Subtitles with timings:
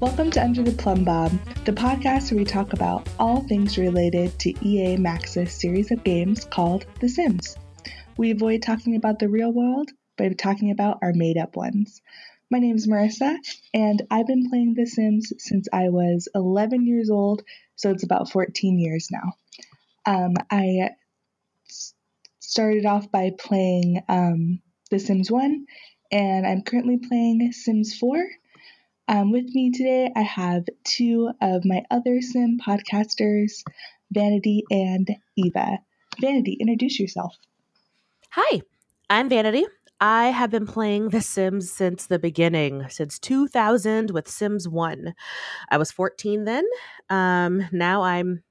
[0.00, 1.32] Welcome to Under the Plumb Bob,
[1.64, 6.44] the podcast where we talk about all things related to EA Maxis series of games
[6.44, 7.56] called The Sims.
[8.16, 12.00] We avoid talking about the real world by talking about our made up ones.
[12.48, 13.38] My name is Marissa,
[13.74, 17.42] and I've been playing The Sims since I was 11 years old,
[17.74, 19.32] so it's about 14 years now.
[20.06, 20.90] Um, I
[22.38, 24.60] started off by playing um,
[24.92, 25.66] The Sims 1,
[26.12, 28.24] and I'm currently playing Sims 4.
[29.10, 33.62] Um, with me today, I have two of my other Sim podcasters,
[34.12, 35.78] Vanity and Eva.
[36.20, 37.34] Vanity, introduce yourself.
[38.32, 38.60] Hi,
[39.08, 39.64] I'm Vanity.
[39.98, 45.14] I have been playing The Sims since the beginning, since 2000 with Sims 1.
[45.70, 46.66] I was 14 then.
[47.08, 48.42] Um, now I'm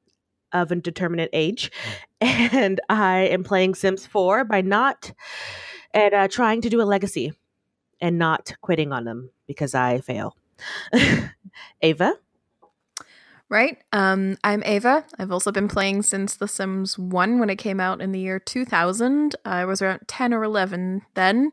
[0.53, 1.71] of a determinate age,
[2.21, 5.13] and I am playing Sims 4 by not
[5.93, 7.33] and uh, trying to do a legacy
[8.01, 10.35] and not quitting on them because I fail.
[11.81, 12.13] Ava?
[13.49, 13.77] Right.
[13.93, 15.05] Um, I'm Ava.
[15.17, 18.39] I've also been playing since The Sims 1 when it came out in the year
[18.39, 19.35] 2000.
[19.45, 21.51] I was around 10 or 11 then.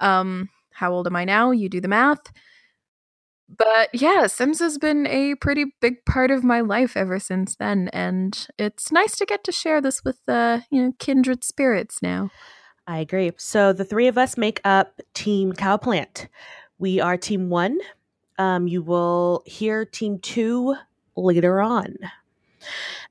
[0.00, 1.50] Um, how old am I now?
[1.50, 2.30] You do the math.
[3.48, 7.88] But yeah, Sims has been a pretty big part of my life ever since then,
[7.92, 12.30] and it's nice to get to share this with uh, you know kindred spirits now.
[12.86, 13.32] I agree.
[13.36, 16.28] So the three of us make up Team Cowplant.
[16.78, 17.78] We are Team One,
[18.38, 20.76] um, you will hear Team Two
[21.16, 21.96] later on.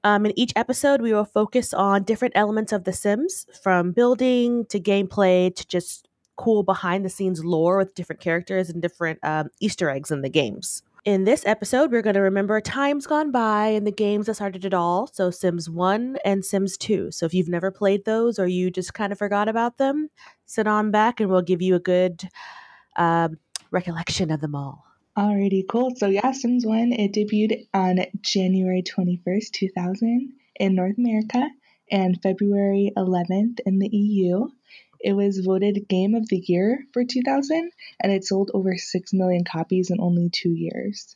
[0.04, 4.66] Um, in each episode, we will focus on different elements of The Sims, from building
[4.66, 9.50] to gameplay to just cool behind the scenes lore with different characters and different um,
[9.60, 10.84] Easter eggs in the games.
[11.06, 14.64] In this episode, we're going to remember times gone by and the games that started
[14.64, 15.08] it all.
[15.08, 17.12] So, Sims 1 and Sims 2.
[17.12, 20.10] So, if you've never played those or you just kind of forgot about them,
[20.46, 22.24] sit on back and we'll give you a good
[22.96, 23.38] um,
[23.70, 24.86] recollection of them all.
[25.18, 25.96] Alrighty, cool.
[25.96, 31.48] So yeah, Sims 1, it debuted on January 21st, 2000 in North America
[31.92, 34.48] and February 11th in the EU.
[35.00, 39.44] It was voted Game of the Year for 2000 and it sold over 6 million
[39.44, 41.16] copies in only two years.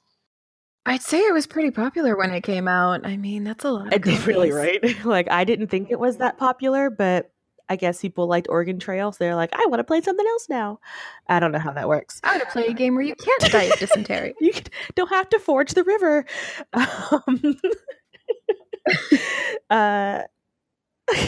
[0.85, 3.05] I'd say it was pretty popular when it came out.
[3.05, 3.93] I mean, that's a lot.
[3.93, 4.81] It did really right.
[5.05, 7.31] like I didn't think it was that popular, but
[7.69, 10.47] I guess people liked Oregon Trail, so they're like, I want to play something else
[10.49, 10.79] now.
[11.27, 12.21] I don't know how that works.
[12.23, 14.33] I want to play a game where you can't die of dysentery.
[14.39, 14.53] you
[14.95, 16.25] don't have to forge the river.
[16.73, 17.59] Um,
[19.69, 20.21] uh,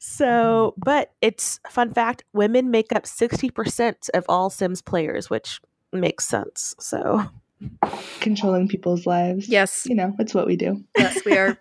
[0.00, 5.60] so, but it's fun fact: women make up sixty percent of all Sims players, which
[5.92, 6.74] makes sense.
[6.78, 7.24] So,
[8.20, 9.48] controlling people's lives.
[9.48, 10.82] Yes, you know, it's what we do.
[10.96, 11.58] Yes, we are.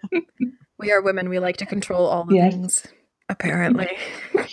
[0.77, 1.27] we are women.
[1.27, 2.53] We like to control all the yes.
[2.53, 2.87] things
[3.29, 3.97] apparently.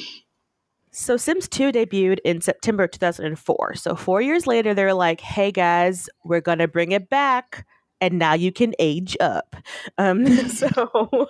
[0.98, 3.75] So Sims 2 debuted in September 2004.
[3.75, 7.66] So 4 years later they're like, "Hey guys, we're going to bring it back
[8.00, 9.56] and now you can age up."
[9.98, 11.28] Um so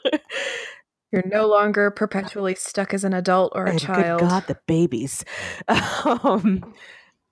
[1.10, 4.20] you're no longer perpetually stuck as an adult or a and child.
[4.20, 5.24] Good God, the babies.
[5.66, 6.72] Um,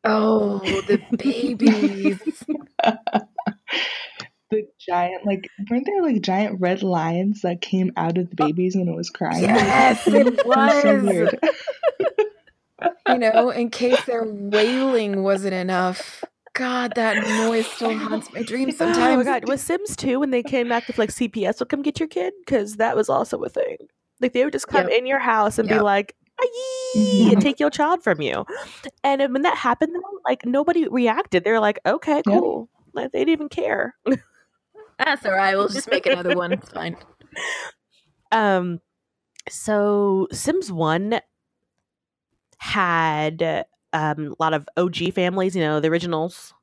[0.02, 0.58] oh,
[0.88, 2.18] the babies
[4.54, 8.46] the giant like weren't there like giant red lions that came out of the oh,
[8.46, 9.44] babies when it was crying?
[9.44, 10.82] Yes, it was.
[10.82, 11.38] so weird.
[13.08, 16.24] you know, in case their wailing wasn't enough.
[16.54, 17.16] God, that
[17.48, 18.98] noise still haunts my dreams sometimes.
[18.98, 21.82] Oh my god, was Sims 2 when they came back with like CPS will come
[21.82, 22.32] get your kid?
[22.44, 23.76] Because that was also a thing.
[24.20, 24.98] Like they would just come yep.
[25.00, 25.78] in your house and yep.
[25.78, 26.14] be like,
[26.94, 28.44] and take your child from you.
[29.02, 31.44] And when that happened, like nobody reacted.
[31.44, 32.68] They're like, okay, cool.
[32.70, 32.94] Yep.
[32.94, 33.94] Like, they didn't even care.
[34.98, 35.56] That's all right.
[35.56, 36.52] We'll just make another one.
[36.52, 36.96] It's fine.
[38.32, 38.80] Um,
[39.48, 41.20] so Sims One
[42.58, 45.54] had um, a lot of OG families.
[45.54, 46.54] You know, the originals.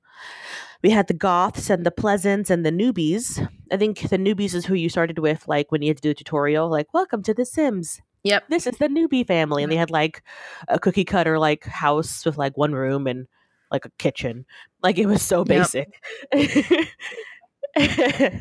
[0.83, 3.47] We had the Goths and the Pleasants and the Newbies.
[3.71, 6.09] I think the Newbies is who you started with, like when you had to do
[6.09, 9.75] a tutorial, like "Welcome to the Sims." Yep, this is the newbie family, and they
[9.77, 10.23] had like
[10.67, 13.27] a cookie cutter like house with like one room and
[13.72, 14.45] like a kitchen.
[14.84, 16.01] Like it was so basic.
[16.34, 16.87] Yep.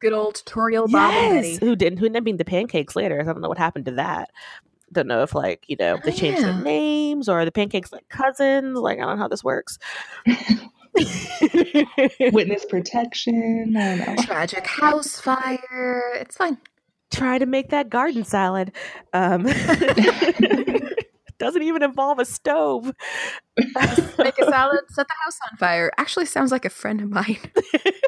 [0.00, 1.22] Good old tutorial Bob yes!
[1.22, 1.66] and Betty.
[1.66, 3.20] Who didn't who named the pancakes later?
[3.20, 4.30] I don't know what happened to that.
[4.92, 6.52] Don't know if like, you know, they changed yeah.
[6.52, 8.76] their names or the pancakes like cousins.
[8.78, 9.78] Like I don't know how this works.
[12.20, 13.76] Witness protection.
[13.76, 14.22] I don't know.
[14.22, 16.02] Tragic house fire.
[16.16, 16.58] It's fine.
[17.10, 18.72] Try to make that garden salad.
[19.12, 19.46] Um,
[21.42, 22.86] doesn't even involve a stove.
[23.56, 25.90] Make a salad, set the house on fire.
[25.98, 27.36] Actually, sounds like a friend of mine.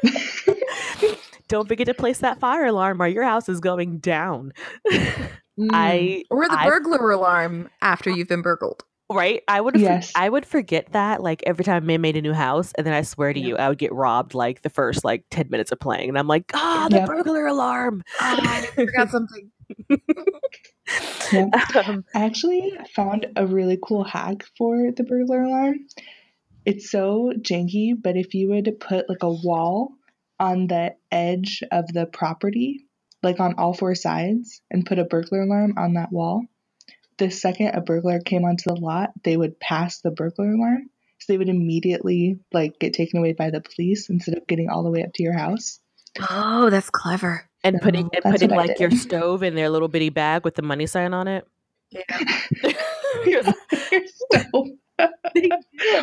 [1.47, 4.51] Don't forget to place that fire alarm or your house is going down.
[4.89, 5.69] Mm.
[5.71, 8.83] I or the I, burglar alarm after you've been burgled.
[9.11, 9.43] Right?
[9.47, 10.11] I would Yes.
[10.15, 13.03] I would forget that like every time I made a new house and then I
[13.03, 13.45] swear to Yeah.
[13.49, 16.27] you I would get robbed like the first like 10 minutes of playing and I'm
[16.27, 17.07] like, "Ah, the Yep.
[17.07, 19.51] burglar alarm." Oh, I forgot something.
[21.33, 25.87] Um, I actually found a really cool hack for the burglar alarm.
[26.65, 29.93] It's so janky, but if you would put like a wall
[30.39, 32.85] on the edge of the property,
[33.23, 36.43] like on all four sides, and put a burglar alarm on that wall,
[37.17, 40.89] the second a burglar came onto the lot, they would pass the burglar alarm.
[41.19, 44.83] So they would immediately like get taken away by the police instead of getting all
[44.83, 45.79] the way up to your house.
[46.29, 47.49] Oh, that's clever.
[47.65, 50.85] And putting and putting like your stove in their little bitty bag with the money
[50.85, 51.47] sign on it.
[53.25, 54.67] Your stove.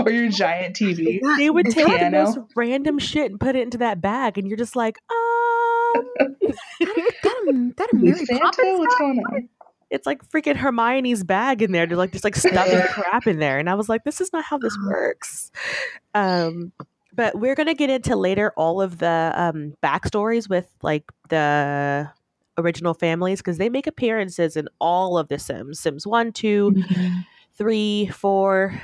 [0.00, 1.20] or your giant TV.
[1.38, 4.56] they would take the most random shit and put it into that bag and you're
[4.56, 6.04] just like, um
[6.80, 9.48] That, that a Mary Santa, Poppins what's going on?
[9.90, 11.86] it's like freaking Hermione's bag in there.
[11.86, 13.58] They're like just like stuffing crap in there.
[13.58, 15.50] And I was like, this is not how this works.
[16.14, 16.72] Um,
[17.14, 22.10] but we're gonna get into later all of the um backstories with like the
[22.58, 25.80] original families because they make appearances in all of the Sims.
[25.80, 27.24] Sims one, two, Mhm.
[27.54, 28.80] three, four.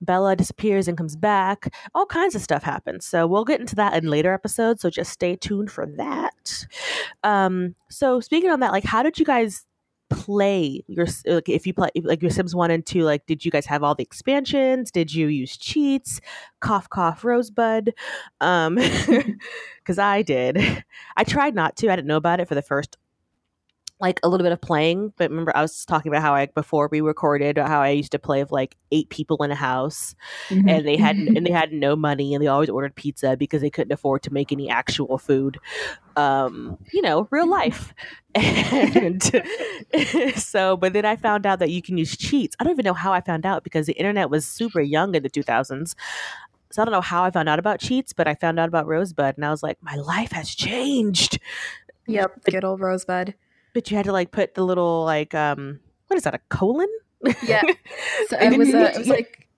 [0.00, 1.72] Bella disappears and comes back.
[1.94, 3.06] All kinds of stuff happens.
[3.06, 4.82] So we'll get into that in later episodes.
[4.82, 6.66] So just stay tuned for that.
[7.22, 9.64] Um, so speaking on that, like, how did you guys
[10.14, 13.02] play your like if you play like your Sims one and two?
[13.02, 14.90] Like, did you guys have all the expansions?
[14.90, 16.20] Did you use cheats?
[16.60, 17.92] Cough, cough, Rosebud.
[18.40, 18.76] Um,
[19.78, 20.84] because I did.
[21.16, 21.90] I tried not to.
[21.90, 22.96] I didn't know about it for the first
[24.00, 26.88] like a little bit of playing, but remember I was talking about how I before
[26.90, 30.14] we recorded how I used to play with like eight people in a house
[30.50, 30.68] Mhm.
[30.68, 33.70] and they had and they had no money and they always ordered pizza because they
[33.70, 35.58] couldn't afford to make any actual food.
[36.16, 37.94] Um, you know, real life.
[38.36, 39.22] And
[40.36, 42.56] so, but then I found out that you can use cheats.
[42.58, 45.22] I don't even know how I found out because the internet was super young in
[45.22, 45.94] the 2000s.
[46.72, 48.88] So I don't know how I found out about cheats, but I found out about
[48.88, 51.38] Rosebud and I was like, my life has changed.
[52.08, 53.34] Yep, good old Rosebud.
[53.74, 56.88] But you had to like put the little like um what is that, a colon?
[57.42, 57.62] Yeah.
[58.28, 59.48] So it was a, it was like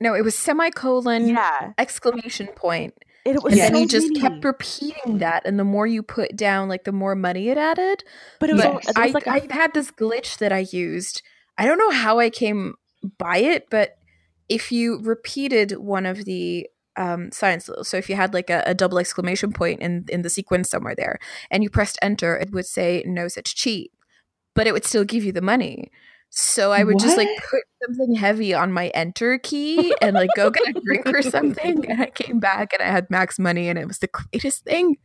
[0.00, 1.72] no, it was semicolon yeah.
[1.78, 2.94] exclamation point.
[3.24, 3.70] It was And Yes.
[3.70, 7.14] then you just kept repeating that and the more you put down, like the more
[7.14, 8.02] money it added.
[8.40, 8.88] but it was, Yes.
[8.88, 11.22] it I, was like I had this glitch that I used.
[11.58, 12.74] I don't know how I came
[13.18, 13.98] by it, but
[14.48, 16.68] if you repeated one of the
[16.98, 20.30] um, signs, so if you had like a, a double exclamation point in in the
[20.30, 21.18] sequence somewhere there,
[21.50, 23.92] and you pressed enter, it would say no such cheat,
[24.54, 25.90] but it would still give you the money.
[26.30, 30.50] So I would just like put something heavy on my enter key and like go
[30.50, 33.78] get a drink or something, and I came back and I had max money, and
[33.78, 34.96] it was the greatest thing.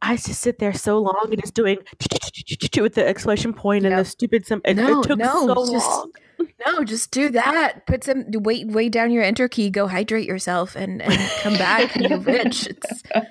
[0.00, 1.78] I used to sit there so long and just doing
[2.80, 4.60] with the exclamation point and the stupid sim.
[4.64, 6.10] It, No, it took no, so just- long.
[6.66, 7.84] No, just do that.
[7.88, 9.70] Put some weight way down your enter key.
[9.70, 12.68] Go hydrate yourself and, and come back and you're rich.
[12.68, 13.22] It's, I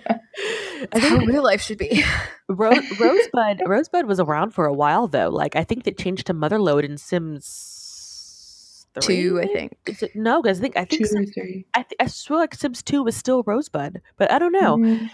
[0.91, 2.03] it's how think real life should be.
[2.49, 5.29] Ro- Rosebud Rosebud was around for a while though.
[5.29, 9.23] Like I think they changed to Motherlode in Sims three.
[9.23, 9.77] Two, I think.
[9.85, 11.65] Is it, no, because I think I think Two or Sims, three.
[11.73, 14.75] I, th- I swear like Sims two was still Rosebud, but I don't know.
[14.77, 15.09] Mm.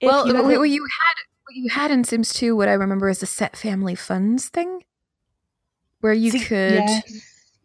[0.00, 1.14] If well, you what, had- what you had
[1.44, 4.82] what you had in Sims 2, what I remember is the set family funds thing.
[6.00, 7.02] Where you See, could Yes.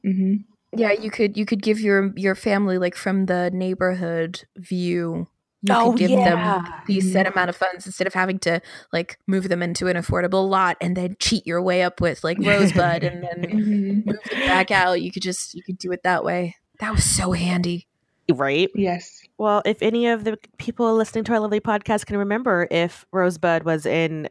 [0.04, 0.36] hmm
[0.74, 5.28] yeah, you could you could give your your family like from the neighborhood view.
[5.64, 8.62] You oh could give them the set amount of funds instead of having to
[8.94, 12.38] like move them into an affordable lot and then cheat your way up with like
[12.40, 15.02] Rosebud and then hmm move it back out.
[15.02, 16.56] You could just you could do it that way.
[16.80, 17.88] That was so handy.
[18.34, 18.70] right.
[18.74, 19.21] Yes.
[19.42, 23.64] Well, if any of the people listening to our lovely podcast can remember if Rosebud
[23.64, 24.30] was in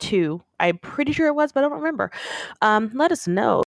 [0.00, 2.10] two, I'm pretty sure it was, but I don't remember.
[2.60, 3.62] Um, let us know.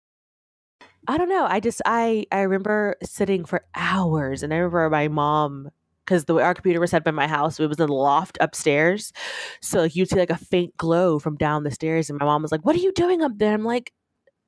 [1.07, 1.45] I don't know.
[1.47, 5.69] I just I I remember sitting for hours, and I remember my mom
[6.03, 8.39] because the our computer was set up in my house, it was in the loft
[8.41, 9.13] upstairs.
[9.61, 12.41] So like, you'd see like a faint glow from down the stairs, and my mom
[12.41, 13.93] was like, "What are you doing up there?" I'm like,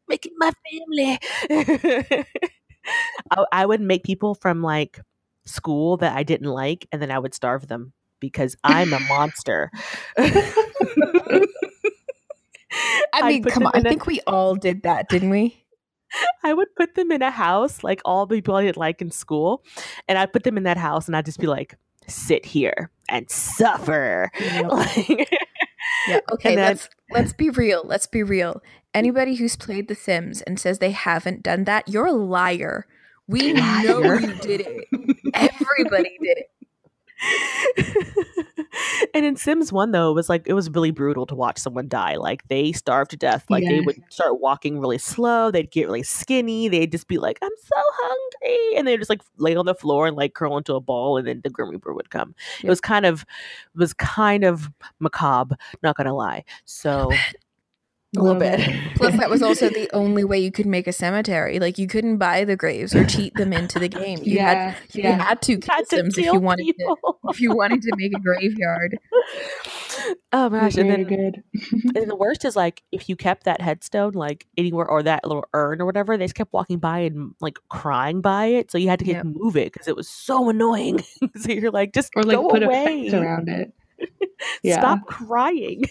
[0.08, 1.20] "Making my family."
[3.32, 5.00] I, I would make people from like
[5.48, 9.72] school that I didn't like, and then I would starve them because I'm a monster.
[13.14, 13.72] I mean, put come on.
[13.76, 15.64] I in a- think we all did that, didn't we?
[16.44, 19.12] I would put them in a house, like all the people I didn't like in
[19.12, 19.64] school,
[20.08, 21.76] and I'd put them in that house, and I'd just be like,
[22.08, 24.32] "Sit here and suffer."
[24.70, 25.30] Like-
[26.08, 26.20] Yeah.
[26.34, 26.56] Okay.
[26.56, 27.82] Then- let's let's be real.
[27.86, 28.62] Let's be real.
[28.94, 32.86] Anybody who's played The Sims and says they haven't done that, you're a liar.
[33.28, 35.17] We know you did it.
[35.34, 36.52] Everybody did it.
[39.14, 41.88] and in Sims 1 though, it was like it was really brutal to watch someone
[41.88, 42.16] die.
[42.16, 43.46] Like they starved to death.
[43.50, 47.40] Like they would start walking really slow, they'd get really skinny, they'd just be like,
[47.42, 48.78] I'm so hungry.
[48.78, 51.28] And they'd just like lay on the floor and like curl into a ball and
[51.28, 52.36] then the Grim Reaper would come.
[52.64, 54.70] It was kind of it was kind of
[55.00, 56.44] macabre, not gonna lie.
[56.66, 57.12] So
[58.18, 58.60] a little um, bit.
[58.96, 61.60] Plus, that was also the only way you could make a cemetery.
[61.60, 64.20] Like you couldn't buy the graves or cheat them into the game.
[64.24, 65.24] You had yeah, you yeah.
[65.24, 66.96] had to kill Had to Sims if you wanted to
[67.30, 68.98] if you wanted to make a graveyard.
[70.34, 70.76] oh my gosh.
[70.78, 71.44] And then good.
[71.96, 75.46] And the worst is like if you kept that headstone like anywhere or that little
[75.54, 78.72] urn or whatever, they just kept walking by and like crying by it.
[78.72, 79.26] So you had to get Yep.
[79.26, 81.04] move it because it was so annoying.
[81.36, 82.84] so you're like, just or like go put away.
[82.84, 83.74] a fence around it.
[84.64, 84.80] Yeah.
[84.80, 85.86] Stop crying.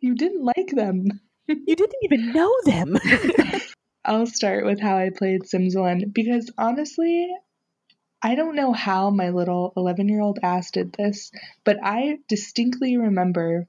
[0.00, 1.20] You didn't like them.
[1.46, 2.96] You didn't even know them.
[4.04, 7.28] I'll start with how I played Sims 1 because honestly,
[8.22, 11.30] I don't know how my little 11 year old ass did this,
[11.64, 13.68] but I distinctly remember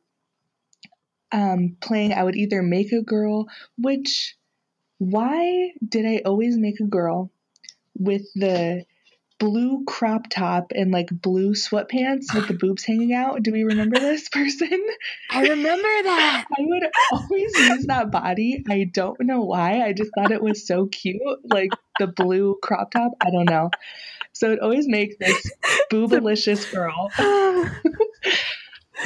[1.31, 2.13] um, playing.
[2.13, 3.47] I would either make a girl,
[3.77, 4.35] which,
[4.97, 7.31] why did I always make a girl
[7.97, 8.85] with the
[9.45, 13.43] blue crop top and like blue sweatpants with the boobs hanging out?
[13.43, 14.81] Do we remember this person?
[15.31, 16.45] I remember that.
[16.51, 18.63] I would always use that body.
[18.67, 19.81] I don't know why.
[19.81, 21.21] I just thought it was so cute.
[21.43, 23.11] Like the blue crop top.
[23.21, 23.69] I don't know.
[24.33, 25.51] So it always makes this
[25.91, 27.13] boobalicious girl.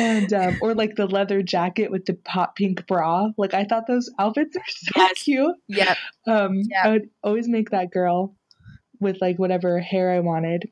[0.01, 3.31] And um, or like the leather jacket with the hot pink bra.
[3.37, 5.23] Like I thought those outfits are so Yes.
[5.23, 5.55] cute.
[5.67, 5.97] Yep.
[6.25, 6.81] Um, Yeah.
[6.85, 8.33] I would always make that girl
[8.99, 10.69] with like whatever hair I wanted,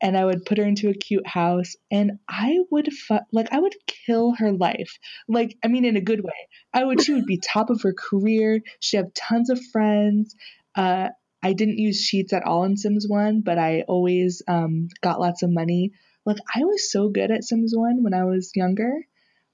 [0.00, 3.58] and I would put her into a cute house, and I would fu- like I
[3.58, 4.98] would kill her life.
[5.28, 6.48] Like I mean, in a good way.
[6.72, 7.02] I would.
[7.02, 8.60] She would be top of her career.
[8.80, 10.34] She'd have tons of friends.
[10.74, 11.08] Uh,
[11.42, 15.42] I didn't use sheets at all in Sims One, but I always um, got lots
[15.42, 15.92] of money.
[16.26, 18.92] Like I was so good at Sims One when I was younger,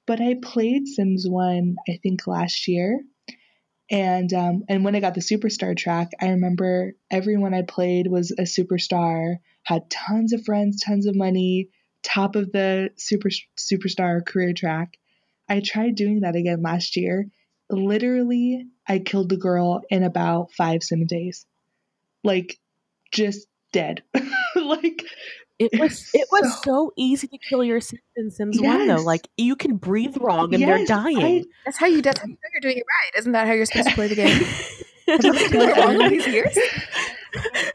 [0.07, 3.01] but I played Sims One I think last year
[3.91, 8.31] and um, and when I got the superstar track, I remember everyone I played was
[8.31, 11.69] a superstar, had tons of friends, tons of money,
[12.03, 14.97] top of the super superstar career track.
[15.49, 17.27] I tried doing that again last year.
[17.71, 21.47] Literally, I killed the girl in about five sim days,
[22.23, 22.59] like
[23.13, 24.03] just dead.
[24.57, 25.05] like
[25.59, 28.61] It It was was it was so- so easy to kill your Sims in Sims
[28.61, 28.97] One though.
[29.03, 31.45] Like you can breathe wrong and they're yes, dying.
[31.65, 32.03] That's how you.
[32.03, 33.19] That's how you know you're doing it right.
[33.21, 34.43] Isn't that how you're supposed to play the game?
[35.07, 36.57] After all of these years.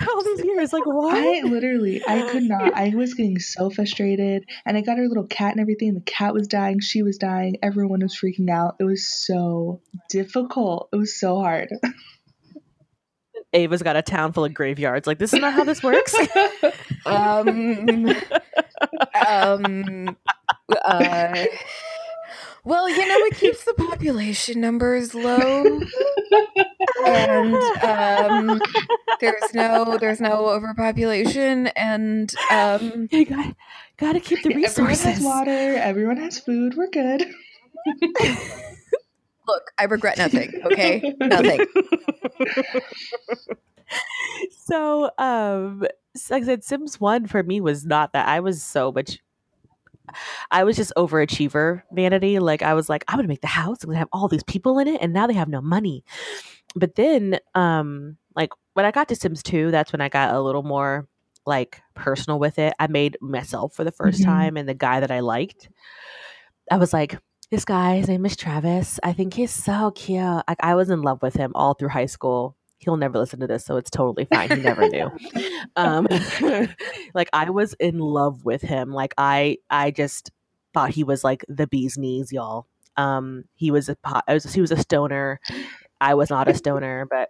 [0.07, 1.15] All these years, like what?
[1.15, 2.74] I literally, I could not.
[2.74, 5.93] I was getting so frustrated, and I got her little cat and everything.
[5.93, 8.75] The cat was dying, she was dying, everyone was freaking out.
[8.79, 10.88] It was so difficult.
[10.93, 11.69] It was so hard.
[13.53, 15.08] Ava's got a town full of graveyards.
[15.08, 16.15] Like this is not how this works.
[17.06, 18.13] Um.
[19.27, 20.18] um.
[20.86, 21.46] Uh,
[22.65, 25.79] well, you know, it keeps the population numbers low,
[27.06, 28.62] and um,
[29.22, 33.56] there's no there's no overpopulation, and um, you got
[33.98, 35.24] gotta keep the everyone has resources.
[35.24, 35.50] water.
[35.77, 36.75] Everyone has food.
[36.75, 37.25] We're good.
[39.50, 40.53] look, I regret nothing.
[40.65, 41.65] Okay, nothing.
[44.65, 45.86] so um
[46.29, 48.27] like I said, Sims One for me was not that.
[48.27, 49.20] I was so much.
[50.51, 52.39] I was just overachiever vanity.
[52.39, 53.84] Like I was like, I'm gonna make the house.
[53.84, 56.03] I'm gonna have all these people in it, and now they have no money.
[56.75, 60.41] But then, um, like when I got to Sims Two, that's when I got a
[60.41, 61.08] little more
[61.46, 62.74] like personal with it.
[62.79, 64.25] I made myself for the 1st Mhm.
[64.25, 65.70] time, and the guy that I liked,
[66.72, 67.18] I was like,
[67.51, 69.00] this guy, his name is Travis.
[69.03, 70.22] I think he's so cute.
[70.48, 72.56] Like I was in love with him all through high school.
[72.77, 74.50] He'll never listen to this, so it's totally fine.
[74.50, 75.12] He never knew.
[75.75, 76.08] Um,
[77.13, 78.91] like I was in love with him.
[78.91, 80.32] Like I, I just
[80.74, 82.65] thought he was like the bee's knees, y'all.
[82.98, 84.24] Um, he was a pot.
[84.27, 85.39] I was, he was a stoner.
[86.01, 87.29] I was not a stoner, but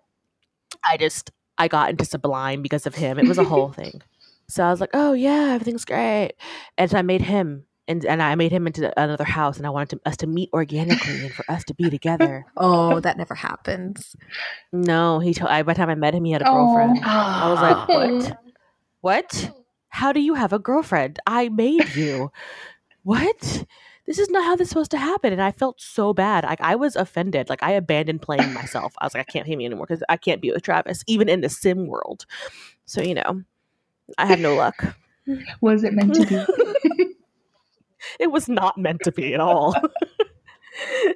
[0.84, 3.20] I just I got into Sublime because of him.
[3.20, 4.02] It was a whole thing.
[4.48, 6.34] So I was like, oh yeah, everything's great,
[6.78, 7.66] and so I made him.
[7.90, 10.50] And, and I made him into another house, and I wanted to, us to meet
[10.54, 12.46] organically and for us to be together.
[12.56, 14.16] Oh, that never happens.
[14.72, 15.50] No, he told.
[15.50, 16.54] I, by the time I met him, he had a Aw.
[16.54, 17.00] girlfriend.
[17.04, 18.16] Oh, I was like, Oh.
[18.22, 18.38] what?
[19.02, 19.52] What?
[19.90, 21.20] How do you have a girlfriend?
[21.26, 22.32] I made you.
[23.04, 23.66] what?
[24.06, 25.32] This is not how this is supposed to happen.
[25.34, 26.44] And I felt so bad.
[26.44, 27.48] Like I was offended.
[27.50, 28.94] Like I abandoned playing myself.
[29.00, 31.30] I was like, I can't play me anymore because I can't be with Travis, even
[31.30, 32.26] in the sim world.
[32.86, 33.44] So you know,
[34.18, 34.96] I had no luck.
[35.62, 36.99] Was it meant to be?
[38.20, 39.76] It was not meant to be at all.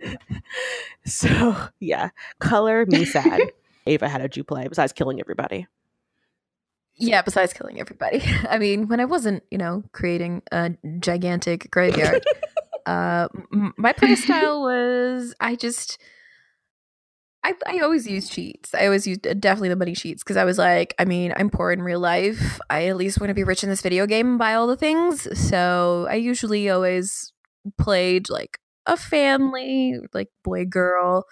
[1.06, 2.10] so yeah,
[2.40, 3.42] color me sad.
[3.88, 5.68] Ava, how did you play besides killing everybody?
[6.96, 8.22] Yeah, besides killing everybody.
[8.50, 12.24] I mean, when I wasn't, you know, creating a gigantic graveyard,
[12.86, 15.98] uh, m- my playstyle was I just.
[17.46, 18.74] I, I always use cheats.
[18.74, 21.50] I always use uh, definitely the money cheats because I was like, I mean, I'm
[21.50, 22.60] poor in real life.
[22.70, 24.78] I at least want to be rich in this video game and buy all the
[24.78, 25.28] things.
[25.38, 27.34] So I usually always
[27.78, 31.26] played like a family, like boy girl.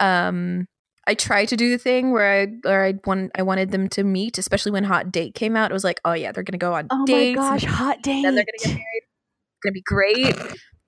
[0.00, 0.66] Um,
[1.06, 4.04] I tried to do the thing where I or I want I wanted them to
[4.04, 5.70] meet, especially when Hot Date came out.
[5.70, 7.38] It was like, oh yeah, they're gonna go on Oh dates.
[7.38, 8.22] my gosh, hot date.
[8.22, 9.02] Then they're gonna get married.
[9.02, 10.36] It's gonna be great.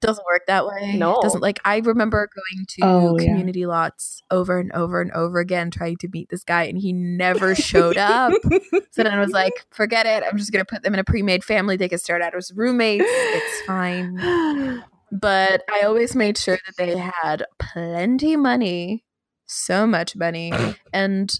[0.04, 0.96] Doesn't work that way.
[0.96, 1.18] No.
[1.22, 3.26] Doesn't like I remember going to Oh, yeah.
[3.26, 6.92] community lots over and over and over again trying to meet this guy and he
[6.92, 8.32] never showed up.
[8.90, 10.22] So then I was like, forget it.
[10.22, 11.76] I'm just gonna put them in a pre-made family.
[11.76, 13.04] They can start out as roommates.
[13.08, 14.84] It's fine.
[15.10, 19.04] But I always made sure that they had plenty money,
[19.46, 20.52] so much money,
[20.92, 21.32] and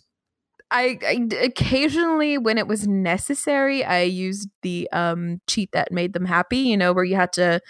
[0.74, 6.24] I, I occasionally, when it was necessary, I used the um, cheat that made them
[6.24, 6.56] happy.
[6.56, 7.60] You know, where you had to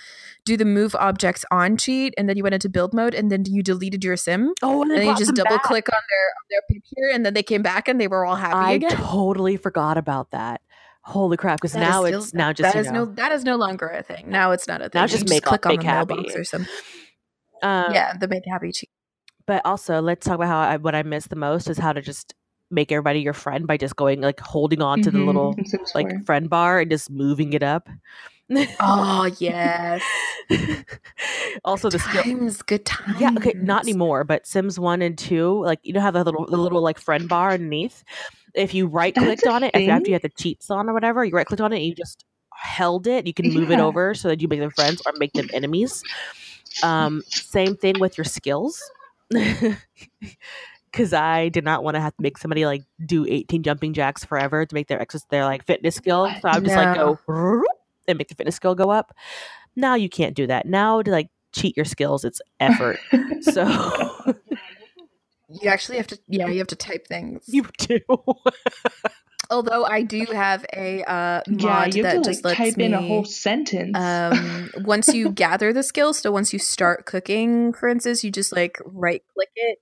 [0.47, 3.45] do the move objects on cheat, and then you went into build mode, and then
[3.45, 5.65] you deleted your sim, oh, and, and then you just double back.
[5.65, 8.37] click on their on their picture, and then they came back and they were all
[8.37, 8.93] happy I again.
[8.93, 10.63] totally forgot about that.
[11.03, 11.59] Holy crap!
[11.59, 13.87] Because is now still- it's now just that you know, no that is no longer
[13.89, 14.31] a thing.
[14.31, 15.01] Now it's not a thing.
[15.01, 16.73] Now just just make click on make the mailbox or something.
[17.63, 18.89] um, yeah, the make happy cheat.
[19.47, 22.01] But also, let's talk about how I, what I miss the most is how to
[22.01, 22.33] just
[22.75, 25.65] make everybody your friend by just going like holding on to the Mhm, little in
[25.95, 27.89] like friend bar and just moving it up.
[28.81, 30.03] Oh yes,
[31.65, 32.25] also, the skill.
[32.67, 33.21] good times.
[33.21, 34.25] Yeah, okay, not anymore.
[34.25, 37.29] But Sims one and two, like you know, have the little the little like friend
[37.29, 38.05] bar underneath.
[38.55, 41.25] If you right clicked on it, if after you had the cheats on or whatever,
[41.25, 43.27] you right clicked on it, and you just held it.
[43.27, 46.05] You can move it over so that you make them friends or make them enemies.
[46.83, 48.83] Um, same thing with your skills.
[50.95, 54.25] Because I did not want to have to make somebody like do 18 jumping jacks
[54.25, 56.33] forever to make their exercise their like fitness skill.
[56.41, 57.19] So I'm just like go
[58.07, 59.13] and make the fitness skill go up.
[59.75, 60.67] Now you can't do that.
[60.67, 63.01] Now to like cheat your skills, it's effort.
[63.41, 63.65] so
[65.49, 66.19] You actually have to.
[66.29, 67.45] Yeah, you have to type things.
[67.49, 67.99] you do.
[69.51, 72.71] Although I do have a uh, mod yeah, you that have to just like lets
[72.71, 72.85] type me.
[72.87, 73.97] in a whole sentence.
[73.97, 78.57] um, once you gather the skills, so once you start cooking, for instance, you just
[78.57, 79.79] like right click it,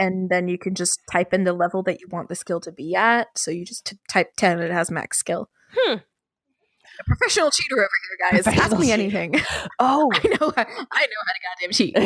[0.00, 2.72] and then you can just type in the level that you want the skill to
[2.72, 3.28] be at.
[3.38, 5.48] So you just t- type ten, and it has max skill.
[5.76, 5.98] Hmm.
[6.98, 8.46] A professional cheater over here, guys.
[8.46, 8.94] Ask me cheater.
[8.94, 9.34] anything.
[9.78, 10.52] Oh, I know.
[10.56, 11.96] I know how to goddamn cheat.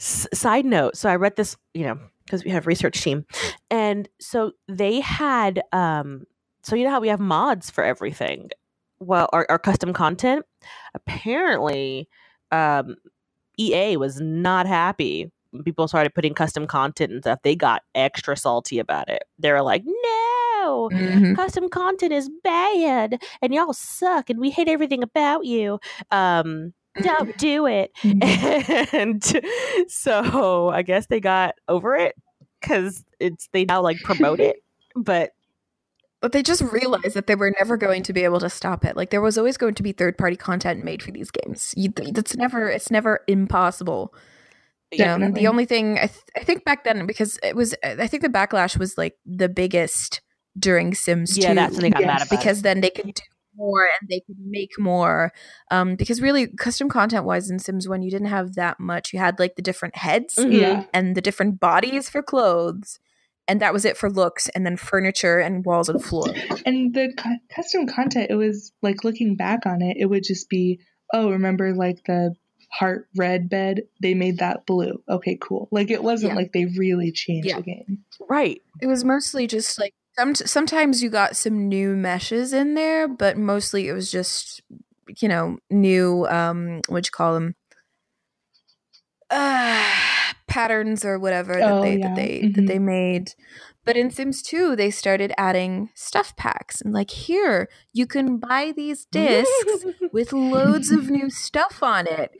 [0.00, 3.24] Side note so i read this you know because we have research team
[3.70, 6.24] and so they had um
[6.62, 8.50] so you know how we have mods for everything
[8.98, 10.44] well our, our custom content
[10.94, 12.08] apparently
[12.52, 12.96] um
[13.58, 15.30] ea was not happy
[15.64, 19.62] people started putting custom content and stuff they got extra salty about it they were
[19.62, 21.36] like no Mhm.
[21.36, 25.78] custom content is bad and y'all suck and we hate everything about you
[26.10, 27.92] um don't do it
[28.92, 29.22] and
[29.88, 32.16] so i guess they got over it
[32.60, 34.56] because it's they now like promote it
[34.96, 35.32] but
[36.20, 38.96] But they just realized that they were never going to be able to stop it.
[38.96, 41.74] Like there was always going to be third party content made for these games.
[41.76, 42.68] You, that's never.
[42.70, 44.12] It's never impossible.
[44.92, 45.40] Definitely.
[45.40, 48.28] the only thing I, th- I think back then because it was I think the
[48.28, 50.20] backlash was like the biggest
[50.58, 53.22] during Sims yeah 2 that's when they got mad about because then they could do
[53.58, 55.32] more and they could make more.
[55.70, 59.18] Um, because really custom content wise in Sims 1, you didn't have that much, you
[59.18, 60.60] had like the different heads Mhm.
[60.60, 60.84] yeah.
[60.92, 62.98] and the different bodies for clothes,
[63.48, 66.28] and that was it for looks, and then furniture and walls and floor.
[66.66, 70.50] And the cu- custom content, it was like looking back on it, it would just
[70.50, 70.80] be,
[71.14, 72.34] oh, remember like the
[72.68, 73.82] heart red bed?
[74.00, 75.02] They made that blue.
[75.08, 75.68] Okay, cool.
[75.70, 76.36] Like it wasn't Yeah.
[76.36, 77.56] like they really changed Yeah.
[77.56, 78.04] the game.
[78.28, 83.06] right It was mostly just like some, sometimes you got some new meshes in there,
[83.06, 84.62] but mostly it was just
[85.20, 87.54] you know new um what you call them
[89.30, 89.90] uh,
[90.46, 92.08] patterns or whatever that Oh, they yeah.
[92.08, 92.54] that they Mhm.
[92.56, 93.32] that they made.
[93.86, 98.72] But in Sims 2, they started adding stuff packs and like here you can buy
[98.76, 102.32] these discs with loads of new stuff on it.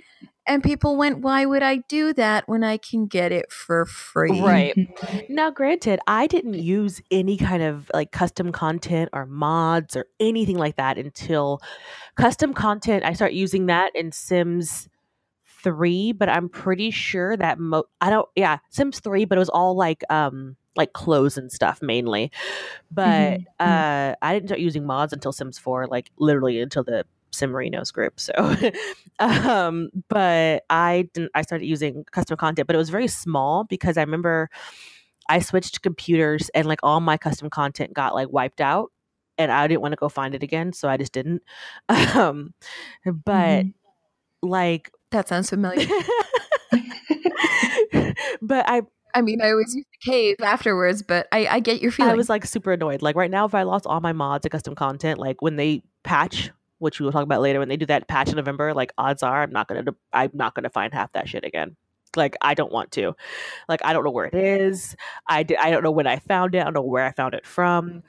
[0.48, 4.40] And people went, why would I do that when I can get it for free?
[4.40, 4.74] Right.
[5.28, 10.56] Now, granted, I didn't use any kind of like custom content or mods or anything
[10.56, 11.60] like that until
[12.16, 13.04] custom content.
[13.04, 14.88] I start using that in Sims
[15.62, 19.48] 3, but I'm pretty sure that mo- I don't, yeah, Sims 3, but it was
[19.50, 22.30] all like, um, like clothes and stuff mainly.
[22.90, 23.46] But Mhm.
[23.60, 28.20] uh, I didn't start using mods until Sims 4, like literally until the Simerinos group.
[28.20, 28.32] So,
[29.18, 33.96] um, but I didn't, I started using custom content, but it was very small because
[33.96, 34.50] I remember
[35.28, 38.92] I switched computers and like all my custom content got like wiped out.
[39.38, 41.42] and I didn't want to go find it again, so I just didn't.
[42.16, 42.54] Um,
[43.24, 43.74] but Mhm.
[44.42, 45.86] like, That sounds familiar.
[48.42, 48.82] but I
[49.14, 52.12] I mean, I always use the cave afterwards, but I, I get your feeling.
[52.12, 53.00] I was like super annoyed.
[53.00, 55.82] Like right now, if I lost all my mods and custom content, like when they
[56.02, 56.50] patch,
[56.80, 59.22] which we will talk about later, when they do that patch in November, like odds
[59.22, 61.76] are I'm not gonna I'm not gonna find half that shit again.
[62.14, 63.16] Like I don't want to.
[63.70, 64.94] Like I don't know where it is.
[65.30, 66.60] I—I don't know when I found it.
[66.60, 68.02] I don't know where I found it from.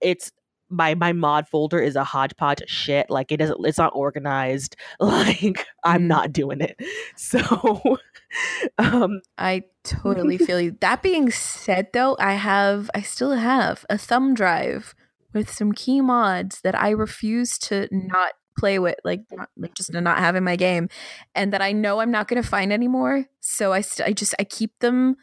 [0.00, 0.32] It's
[0.70, 3.10] my my mod folder is a hodgepodge of shit.
[3.10, 3.64] Like it doesn't.
[3.66, 4.76] It's not organized.
[5.00, 6.06] Like I'm Mm.
[6.08, 6.80] not doing it.
[7.16, 7.98] So,
[8.78, 10.76] um, I totally feel you.
[10.80, 14.94] That being said, though, I have, I still have a thumb drive
[15.32, 19.92] with some key mods that I refuse to not play with, like, not, like just
[19.92, 20.88] to not have in my game,
[21.34, 23.26] and that I know I'm not going to find anymore.
[23.40, 25.16] So I, st- I just, I keep them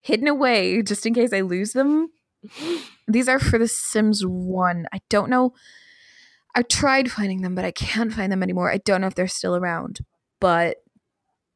[0.00, 2.08] hidden away just in case I lose them.
[3.08, 4.86] These are for The Sims One.
[4.92, 5.52] I don't know.
[6.54, 8.70] I tried finding them, but I can't find them anymore.
[8.72, 10.00] I don't know if they're still around,
[10.40, 10.78] but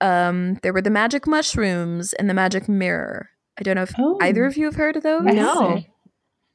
[0.03, 4.17] um there were the magic mushrooms and the magic mirror i don't know if Oh.
[4.23, 5.83] either of you have heard of those No.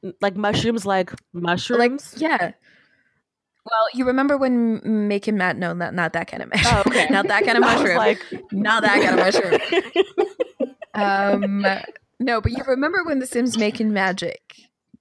[0.02, 0.16] haven't.
[0.20, 2.14] like mushrooms, like like mushrooms.
[2.16, 2.52] yeah
[3.64, 6.82] well you remember when M- making matt no not, not that kind of mushroom Oh,
[6.90, 7.06] okay.
[7.10, 11.64] not that kind of mushroom like, not that kind of mushroom um
[12.18, 14.40] no but you remember when the sims making magic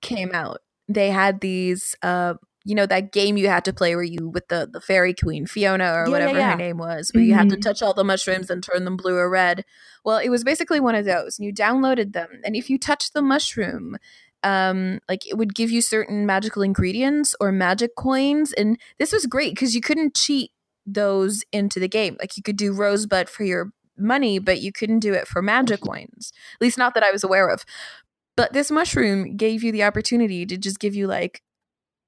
[0.05, 4.03] came out they had these uh you know that game you had to play where
[4.03, 6.51] you with the the fairy queen fiona or Yeah, yeah, whatever yeah.
[6.51, 7.61] her name was where you had to Mhm.
[7.61, 9.65] touch all the mushrooms and turn them blue or red
[10.03, 13.13] well it was basically one of those and you downloaded them and if you touched
[13.13, 13.97] the mushroom
[14.43, 19.25] um like it would give you certain magical ingredients or magic coins and this was
[19.25, 20.51] great because you couldn't cheat
[20.85, 24.99] those into the game like you could do rosebud for your money but you couldn't
[24.99, 27.63] do it for magic coins at least not that i was aware of
[28.35, 31.41] but this mushroom gave you the opportunity to just give you like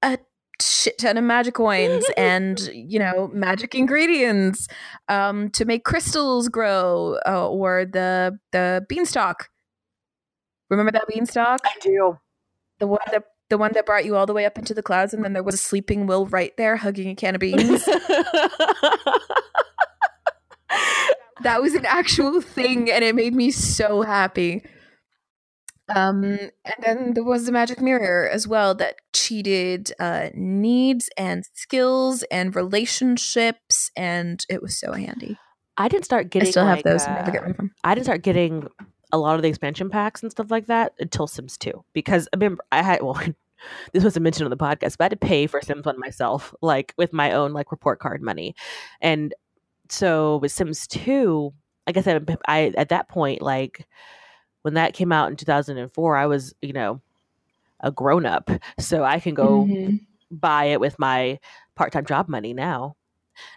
[0.02, 0.18] a
[0.62, 4.68] shit ton of magic coins and you know magic ingredients
[5.08, 9.50] um to make crystals grow uh, or the the beanstalk.
[10.70, 11.62] Remember that beanstalk?
[11.64, 12.18] I do.
[12.80, 15.14] the one that the one that brought you all the way up into the clouds
[15.14, 17.88] and then there was a sleeping will right there hugging a can of beans?
[21.44, 24.64] That was an actual thing and it made me so happy
[25.96, 31.46] um and then there was the magic mirror as well that cheated uh needs and
[31.54, 35.38] skills and relationships and it was so handy
[35.80, 36.48] I didn't start getting.
[36.48, 38.24] i still have like, those and never uh, get rid of them I didn't start
[38.24, 38.68] getting
[39.12, 42.38] a lot of the expansion packs and stuff like that until Sims 2 because I
[42.38, 43.22] remember I had well
[43.94, 46.54] this wasn't mentioned on the podcast but I had to pay for Sims 1 myself
[46.62, 48.56] like with my own like report card money
[49.02, 49.34] and
[49.90, 51.54] so with Sims 2
[51.86, 53.88] like I said I at that point like
[54.64, 57.02] when that came out in 2004 I was you know
[57.82, 60.02] a grown up so I can go Mhm.
[60.32, 61.40] buy it with my
[61.76, 62.96] part-time job money now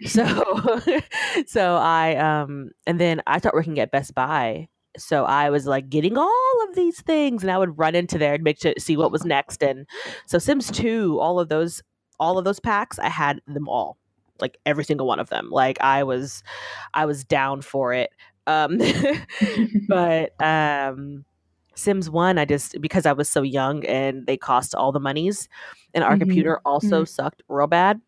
[0.06, 0.24] so
[1.46, 5.88] so i um and then i started working at best buy so i was like
[5.90, 8.80] getting all of these things and i would run into there and make sure to
[8.80, 9.86] see what was next and
[10.26, 11.82] so sims 2 all of those
[12.18, 13.96] all of those packs i had them all
[14.40, 16.42] like every single one of them like i was
[16.94, 18.10] i was down for it
[18.46, 18.78] um
[19.88, 21.24] but um
[21.74, 25.48] sims 1 i just because i was so young and they cost all the monies
[25.94, 26.20] and our Mhm.
[26.20, 28.00] computer also sucked real bad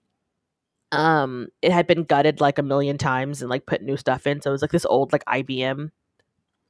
[0.93, 4.41] um it had been gutted like a million times and like put new stuff in
[4.43, 5.91] so it was like this old like ibm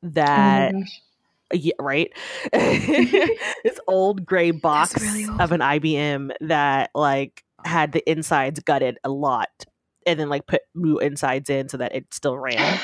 [0.05, 1.01] Oh that gosh.
[1.53, 2.11] yeah, right
[2.53, 5.41] this old gray box really old.
[5.41, 9.49] of an ibm that like had the insides gutted a lot
[10.07, 12.79] and then like put new insides in so that it still ran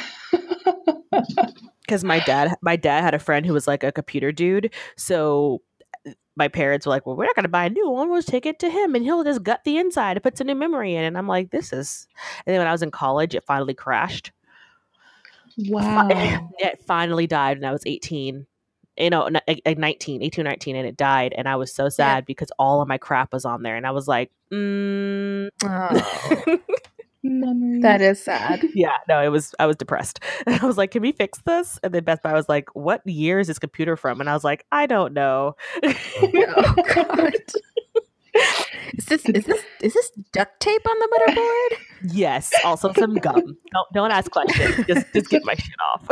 [1.81, 5.61] because my dad my dad had a friend who was like a computer dude so
[6.07, 8.19] uh, my parents were like well we're not going to buy a new one we'll
[8.19, 10.55] just take it to him and he'll just gut the inside and put some new
[10.55, 12.07] memory in and i'm like this is
[12.47, 14.33] and then when i was in college it finally crashed
[15.67, 16.09] wow.
[16.59, 18.47] it finally died when i was 18
[18.99, 21.33] you know, n- like- like 19, 18, 19, and it died.
[21.37, 23.77] And I was so sad because all of my crap was on there.
[23.77, 25.49] And I was like, mm.
[25.63, 26.59] oh,
[27.29, 27.83] Memories.
[27.83, 30.21] that is sad yeah, no, it was, I was depressed.
[30.47, 31.79] And I was like, can we fix this?
[31.83, 34.21] And then Best Buy was like, what year is this computer from?
[34.21, 35.57] And I was like, I don't know.
[35.85, 37.35] oh god
[38.97, 41.79] is this is this is this duct tape on the motherboard
[42.15, 43.35] yes, also some gum.
[43.35, 44.87] Don't, don't ask questions.
[44.87, 46.07] Just, just get my shit off.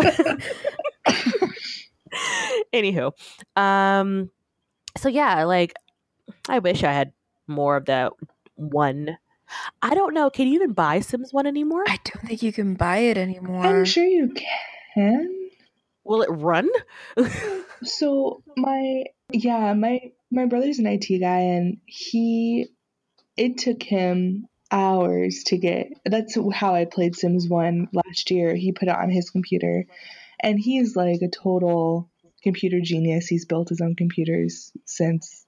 [2.72, 3.12] Anywho,
[3.56, 4.30] um,
[4.96, 5.74] so yeah, like
[6.48, 7.12] I wish I had
[7.46, 8.12] more of that
[8.54, 9.18] one.
[9.82, 10.30] I don't know.
[10.30, 11.84] Can you even buy Sims One anymore?
[11.86, 14.34] i don't think you can buy it anymore I'm sure you
[14.96, 15.50] can.
[16.04, 16.68] Will it run?
[17.82, 22.68] So my Yeah, my my brother's an IT guy, and he
[23.36, 25.88] it took him hours to get.
[26.04, 28.54] That's how I played Sims One last year.
[28.54, 29.84] He put it on his computer,
[30.40, 32.08] and he's like a total
[32.42, 33.26] computer genius.
[33.26, 35.44] He's built his own computers since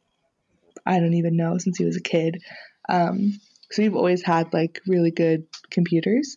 [0.84, 2.42] I don't even know since he was a kid.
[2.88, 3.38] Um,
[3.70, 6.36] so we've always had like really good computers,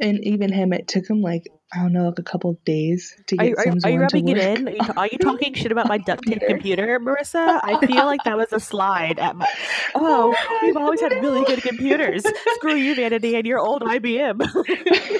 [0.00, 3.14] and even him, it took him like I don't know, like a couple of days
[3.28, 4.68] to get you, are, Sims are you One to rubbing it in?
[4.68, 7.60] Are you, are you talking shit about my duct tape computer, Marissa?
[7.62, 9.46] I feel like that was a slide at my.
[9.94, 12.24] Oh, oh we've always had really good computers.
[12.54, 14.40] Screw you, Vanity, and your old IBM.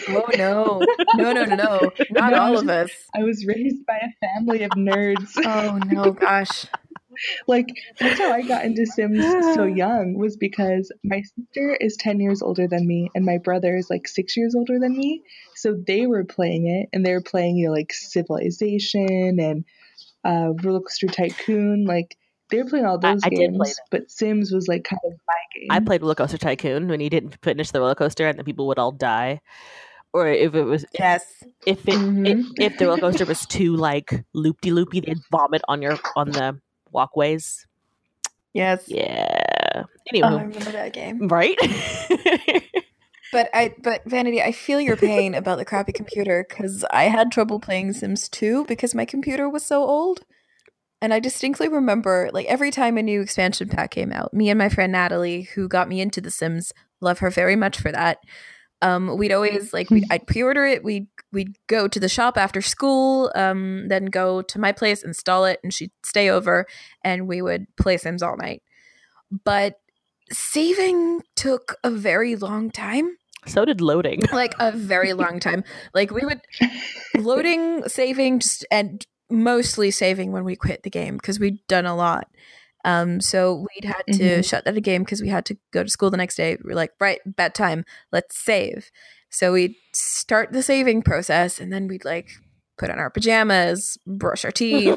[0.09, 0.81] Oh no,
[1.17, 1.91] no, no, no, no!
[2.11, 2.91] Not No, all of us.
[3.15, 5.31] I was raised by a family of nerds.
[5.45, 6.67] Oh no, gosh.
[7.47, 7.67] Like
[7.99, 12.43] that's how I got into Sims so young was because my sister is 10 years
[12.43, 15.23] older than me and my brother is like 6 years older than me.
[15.57, 19.65] So they were playing it and they were playing you know like Civilization and
[20.25, 22.17] uh Roller Coaster Tycoon like
[22.51, 25.01] they were playing all I- those I did play games, but Sims was like kind
[25.05, 25.69] of my game.
[25.71, 28.67] I played Roller Coaster Tycoon when you didn't finish the roller coaster and the people
[28.69, 29.41] would all die.
[30.13, 31.25] Or if it was Yes.
[31.67, 32.27] if it, Mhm.
[32.27, 35.99] if, if the roller coaster was too like loop de loopy, they'd vomit on your
[36.17, 36.59] on the
[36.93, 37.67] walkways.
[38.53, 38.85] Yes.
[38.89, 39.39] Yeah.
[39.77, 41.29] Oh, I Anyway, remember that game.
[41.29, 41.57] right?
[43.33, 47.31] But I, but Vanity, I feel your pain about the crappy computer because I had
[47.31, 50.25] trouble playing Sims 2 because my computer was so old.
[51.01, 54.59] And I distinctly remember, like every time a new expansion pack came out, me and
[54.59, 58.19] my friend Natalie, who got me into The Sims, love her very much for that.
[58.83, 60.83] Um, we'd always like we'd, I'd pre-order it.
[60.83, 65.45] We'd we'd go to the shop after school, um, then go to my place, install
[65.45, 66.67] it, and she'd stay over,
[67.05, 68.63] and we would play Sims all night.
[69.45, 69.81] But
[70.33, 73.17] saving took a very long time
[73.47, 74.21] so did loading.
[74.33, 75.65] like a very long time.
[75.95, 76.41] Like we would
[77.17, 81.97] loading, saving, just and mostly saving when we quit the game because we'd done a
[81.97, 82.29] lot.
[82.85, 84.49] Um, so we'd had to Mhm.
[84.49, 86.57] shut down the game because we had to go to school the next day.
[86.65, 88.91] We are like, right, bedtime, let's save.
[89.31, 92.31] So we'd start the saving process, and then we'd like
[92.79, 94.97] put on our pajamas, brush our teeth,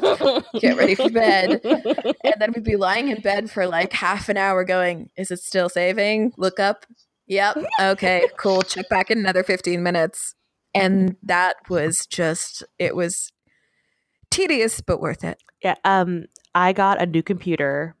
[0.58, 1.60] get ready for bed.
[1.62, 5.40] and then we'd be lying in bed for like half an hour going, is it
[5.40, 6.32] still saving?
[6.38, 6.86] Look up.
[7.26, 7.58] Yep.
[7.80, 8.62] Okay, cool.
[8.62, 10.34] Check back in another 15 minutes.
[10.74, 13.30] And that was just, it was
[14.30, 15.38] tedious, but worth it.
[15.62, 17.94] Yeah, um, I got a new computer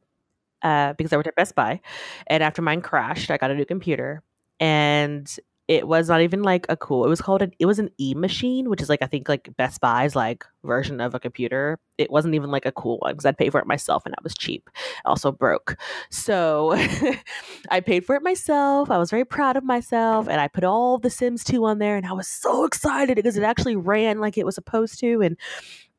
[0.62, 1.80] uh, because I worked at Best Buy,
[2.26, 4.22] and after mine crashed, I got a new computer,
[4.60, 5.28] and
[5.66, 7.06] it was not even like a cool.
[7.06, 7.52] It was called an.
[7.58, 11.00] It was an E machine, which is like I think like Best Buy's like version
[11.00, 11.78] of a computer.
[11.96, 14.22] It wasn't even like a cool one because I'd pay for it myself, and that
[14.22, 14.68] was cheap.
[15.06, 15.76] Also broke,
[16.10, 16.72] so
[17.70, 18.90] I paid for it myself.
[18.90, 21.96] I was very proud of myself, and I put all the Sims 2 on there,
[21.96, 25.38] and I was so excited because it actually ran like it was supposed to, and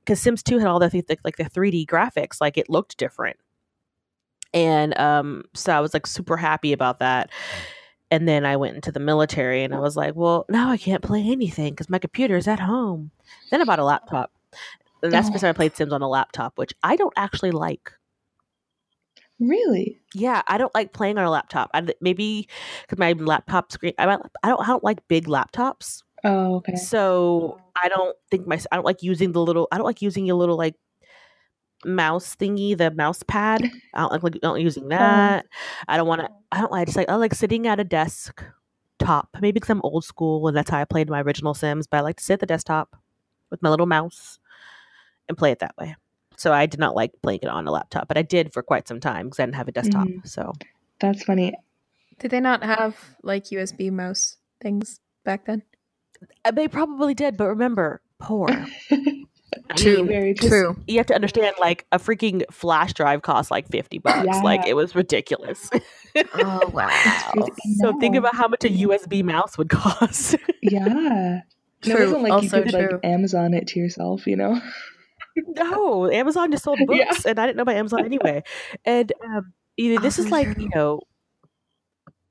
[0.05, 3.37] because Sims 2 had all the th- like the 3D graphics, like it looked different.
[4.53, 7.29] And um, so I was like super happy about that.
[8.11, 11.01] And then I went into the military and I was like, well, now I can't
[11.03, 13.11] play anything because my computer is at home.
[13.51, 14.31] Then I bought a laptop.
[15.01, 15.47] And that's the first Oh.
[15.47, 17.91] time I played Sims on a laptop, which I don't actually like.
[19.39, 19.99] Really?
[20.13, 21.69] Yeah, I don't like playing on a laptop.
[21.73, 22.47] I, maybe
[22.83, 26.03] because my laptop screen, I, I don't, I don't like big laptops.
[26.25, 26.75] Oh, okay.
[26.75, 30.29] So I don't think my I don't like using the little I don't like using
[30.31, 30.75] a little like
[31.85, 33.63] mouse thingy, the mouse pad.
[33.93, 34.89] I don't like, like don't using oh.
[34.89, 35.45] that.
[35.87, 36.29] I don't want to.
[36.51, 36.81] I don't like.
[36.81, 38.43] I just like I like sitting at a desk
[38.97, 39.29] top.
[39.39, 41.87] Maybe because I'm old school and that's how I played my original Sims.
[41.87, 42.95] But I like to sit at the desktop
[43.51, 44.39] with my little mouse
[45.29, 45.95] and play it that way.
[46.37, 48.87] So I did not like playing it on a laptop, but I did for quite
[48.87, 50.07] some time because I didn't have a desktop.
[50.07, 50.25] Mm-hmm.
[50.25, 50.53] So
[50.99, 51.53] That's funny.
[52.19, 55.63] Did they not have like USB mouse things back then?
[56.43, 58.47] Uh, they probably did, but remember, poor.
[59.69, 59.97] I True.
[59.99, 60.49] mean, Very true.
[60.49, 60.83] True.
[60.87, 64.75] you have to understand like a freaking flash drive costs like 50 bucks like it
[64.75, 65.69] was ridiculous
[66.35, 66.89] Oh wow.
[67.81, 70.85] so think about how much a usb mouse would cost Yeah.
[70.87, 71.41] And
[71.83, 71.99] it True.
[72.03, 72.89] wasn't like also you could true.
[72.91, 74.59] like Amazon it to yourself, you know?
[75.37, 77.05] no amazon just sold Yeah.
[77.05, 78.43] books and i didn't know about amazon anyway
[78.85, 80.63] and um you know, this is like true.
[80.63, 81.01] you know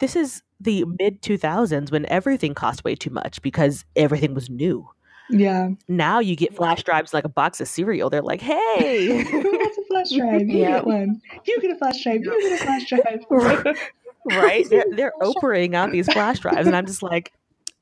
[0.05, 4.87] this is the mid 2000s when everything cost way too much because everything was new
[5.31, 5.71] Yeah.
[5.89, 9.79] now you get flash drives like a box of cereal they're like hey Who wants
[9.79, 10.43] a flash drive?
[10.49, 10.69] You Yeah.
[10.73, 11.23] get one.
[11.47, 12.21] You get a flash drive.
[12.23, 13.77] You get a flash drive.
[14.27, 14.69] right?
[14.69, 17.33] They're, they're opering out these flash drives, and I'm just like,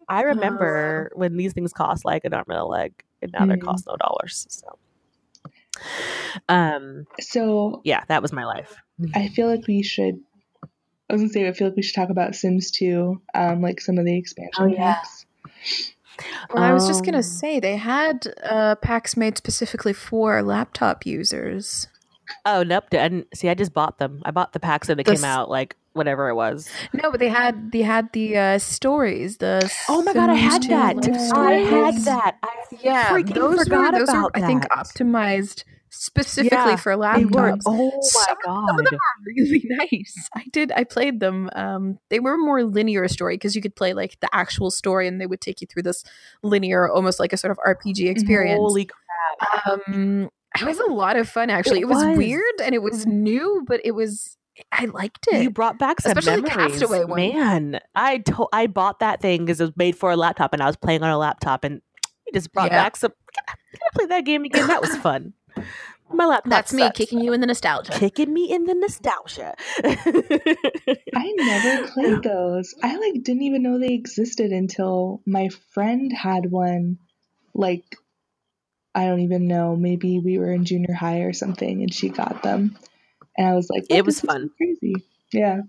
[0.08, 3.54] I remember when these things cost like an arm and a leg, and now they
[3.54, 3.62] Mhm.
[3.62, 4.46] cost no dollars.
[4.48, 4.78] So,
[6.48, 8.76] um, so yeah, that was my life.
[9.14, 10.20] I feel like we should.
[11.12, 13.80] I was gonna say I feel like we should talk about Sims 2, um, like
[13.80, 14.94] some of the expansion Oh, yeah.
[14.94, 15.26] packs.
[16.54, 21.04] Well, I was just gonna Um, say they had uh, packs made specifically for laptop
[21.04, 21.86] users.
[22.46, 23.48] Oh nope, didn't see.
[23.50, 24.22] I just bought them.
[24.24, 26.68] I bought the packs when they came out, like whatever it was.
[26.94, 29.36] No, but they had they had the uh, stories.
[29.36, 30.96] The Oh my god, I had that.
[30.96, 32.38] life I had that.
[32.42, 32.48] I
[32.82, 36.96] Yeah, freaking those forgot were those about are I think optimized specifically Yeah, for They
[36.96, 37.02] were.
[37.52, 37.60] laptops.
[37.66, 38.66] Oh my Some- god.
[38.68, 40.28] Some of them are really nice.
[40.34, 40.72] I did.
[40.72, 41.50] I played them.
[41.54, 45.20] Um, they were more linear story because you could play like the actual story, and
[45.20, 46.02] they would take you through this
[46.42, 48.58] linear, almost like a sort of RPG experience.
[48.58, 49.66] Holy crap!
[49.68, 51.50] Um, it was a lot of fun.
[51.50, 52.04] Actually, It it, was.
[52.04, 52.16] was.
[52.18, 54.36] weird and it was new, but it was.
[54.70, 55.42] I liked it.
[55.42, 57.16] You brought back some Especially the memories, Castaway one.
[57.20, 57.80] man.
[57.94, 60.66] I to- I bought that thing because it was made for a laptop, and I
[60.66, 61.80] was playing on a laptop, and
[62.26, 62.82] you just brought Yeah.
[62.82, 63.12] back some.
[63.34, 64.66] Can I, can I play that game again?
[64.66, 65.32] That was fun.
[66.12, 66.50] My laptop.
[66.50, 66.96] That's me sucks.
[66.98, 67.92] kicking you in the nostalgia.
[67.92, 69.54] kicking me in the nostalgia.
[69.84, 72.74] I never played those.
[72.82, 76.98] I like didn't even know they existed until my friend had one.
[77.54, 77.96] Like,
[78.94, 79.74] I don't even know.
[79.76, 82.76] Maybe we were in junior high or something, and she got them,
[83.38, 84.50] and I was like, oh, It "Oh, was fun.
[84.58, 84.94] crazy."
[85.32, 85.62] Yeah.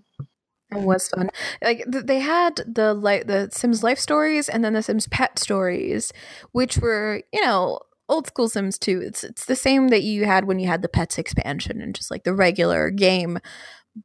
[0.70, 1.30] It was fun.
[1.62, 5.38] Like th- they had the like the Sims life stories and then the Sims pet
[5.38, 6.12] stories,
[6.52, 9.00] which were you know old school Sims too.
[9.04, 12.10] It's it's the same that you had when you had the pets expansion and just
[12.10, 13.38] like the regular game,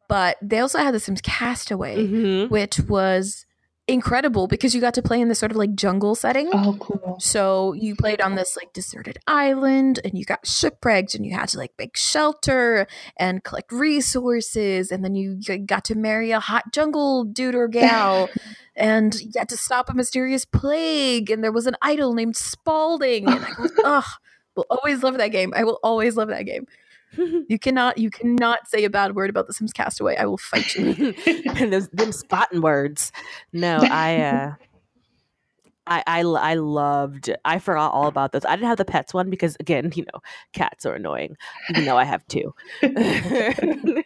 [0.08, 2.50] but they also had the Sims Castaway, Mhm.
[2.50, 3.46] which was
[3.90, 6.50] incredible because you got to play in this sort of like jungle setting.
[6.54, 7.18] Oh, cool.
[7.20, 11.50] So you played on this like deserted island and you got shipwrecked and you had
[11.50, 16.72] to like make shelter and collect resources and then you got to marry a hot
[16.72, 18.30] jungle dude or gal
[18.76, 23.28] and you had to stop a mysterious plague and there was an idol named Spalding
[23.28, 24.06] and I go, ugh,
[24.56, 25.54] will always love that game.
[25.56, 26.66] I will always love that game.
[27.18, 30.16] You cannot you cannot say a bad word about the Sims Castaway.
[30.16, 31.14] I will fight you.
[31.70, 33.12] those them spotting words.
[33.52, 34.54] No, I uh
[35.90, 38.46] I, I I loved I forgot all about those.
[38.46, 40.22] I didn't have the pets one because again, you know,
[40.54, 41.36] cats are annoying.
[41.70, 42.54] Even though I have two.
[42.82, 44.04] in,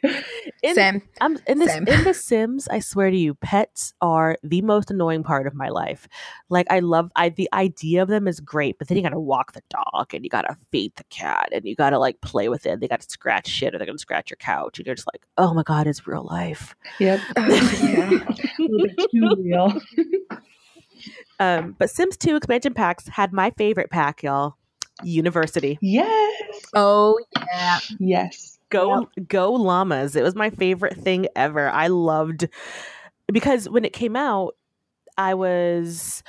[0.73, 1.87] Sam, I'm in this Same.
[1.87, 5.69] in the Sims, I swear to you, pets are the most annoying part of my
[5.69, 6.07] life.
[6.49, 9.51] Like I love I the idea of them is great, but then you gotta walk
[9.51, 12.79] the dog and you gotta feed the cat and you gotta like play with it.
[12.79, 15.53] They gotta scratch shit or they're gonna scratch your couch and you're just like, oh
[15.53, 16.75] my god, it's real life.
[16.99, 17.19] Yep.
[17.35, 17.47] Oh,
[17.83, 18.09] yeah.
[18.09, 19.73] A little bit too real.
[21.39, 24.55] Um, but Sims 2 expansion packs had my favorite pack, y'all.
[25.03, 25.79] University.
[25.81, 26.33] Yes.
[26.73, 27.79] Oh yeah.
[27.99, 28.59] Yes.
[28.69, 30.15] Go go llamas.
[30.15, 31.69] It was my favorite thing ever.
[31.69, 32.47] I loved
[33.31, 34.55] because when it came out,
[35.17, 36.23] I was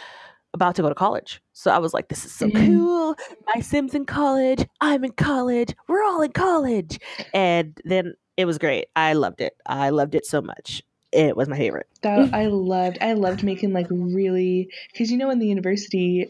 [0.55, 1.41] about to go to college.
[1.53, 2.67] So I was like, this is so Mhm.
[2.67, 3.17] cool.
[3.55, 4.67] My Sims in college.
[4.81, 5.75] I'm in college.
[5.89, 6.99] We're all in college.
[7.33, 8.87] And then it was great.
[8.97, 9.55] I loved it.
[9.67, 10.83] I loved it so much.
[11.15, 11.87] It was my favorite.
[12.03, 12.99] That I loved.
[13.01, 16.29] I loved making like really because you know when the university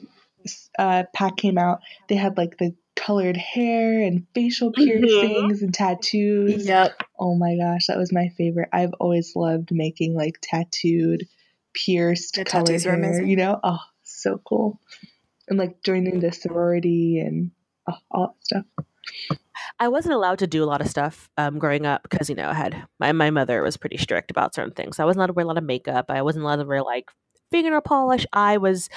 [0.79, 4.85] uh, pack came out, they had like the colored hair and facial Mhm.
[4.85, 6.67] piercings and tattoos.
[6.67, 6.93] Yep.
[7.19, 8.69] Oh my gosh, that was my favorite.
[8.73, 11.27] I've always loved making like tattooed,
[11.73, 12.95] pierced, The colored hair.
[12.95, 13.29] amazing.
[13.29, 14.81] You know, oh, so cool.
[15.49, 17.51] And like joining the sorority and
[17.89, 18.65] oh, all that stuff.
[19.79, 22.49] I wasn't allowed to do a lot of stuff um, growing up because you know
[22.49, 24.99] I had my my mother was pretty strict about certain things.
[24.99, 26.07] I wasn't allowed to wear a lot of makeup.
[26.09, 27.11] I wasn't allowed to wear like
[27.51, 28.27] fingernail polish.
[28.33, 28.89] I was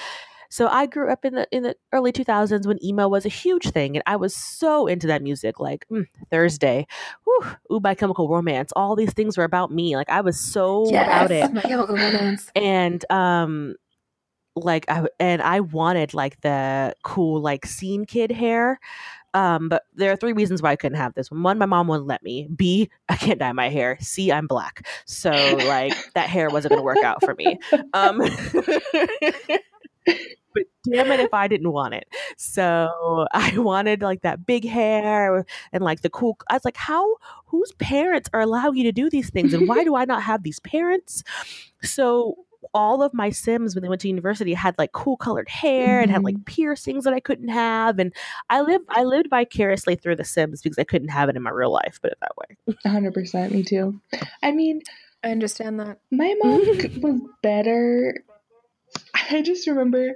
[0.50, 3.30] so I grew up in the in the early two thousands when emo was a
[3.30, 5.60] huge thing, and I was so into that music.
[5.60, 6.86] Like mm, Thursday,
[7.24, 8.72] whew, Ooh, My Chemical Romance.
[8.74, 9.96] All these things were about me.
[9.96, 12.50] Like I was so about it My Chemical Romance.
[12.54, 13.74] and um
[14.60, 18.78] like I and I wanted like the cool like scene kid hair.
[19.34, 21.30] Um, but there are three reasons why I couldn't have this.
[21.30, 22.48] One, my mom wouldn't let me.
[22.54, 23.98] B, I can't dye my hair.
[24.00, 24.86] C, I'm black.
[25.04, 27.58] So like that hair wasn't gonna work out for me.
[27.92, 28.18] Um
[30.54, 32.08] but damn it if I didn't want it.
[32.36, 37.16] So I wanted like that big hair and like the cool I was like, how
[37.46, 39.54] whose parents are allowing you to do these things?
[39.54, 41.22] And why do I not have these parents?
[41.82, 42.34] So
[42.74, 46.10] all of my Sims when they went to university had like cool colored hair and
[46.10, 47.98] had like piercings that I couldn't have.
[47.98, 48.12] And
[48.50, 51.50] I lived I lived vicariously through the Sims because I couldn't have it in my
[51.50, 52.76] real life, put it that way.
[52.86, 53.50] 100%.
[53.50, 54.00] Me too.
[54.42, 54.82] I mean,
[55.22, 55.98] I understand that.
[56.10, 56.60] My mom
[57.00, 58.14] was better.
[59.30, 60.14] I just remember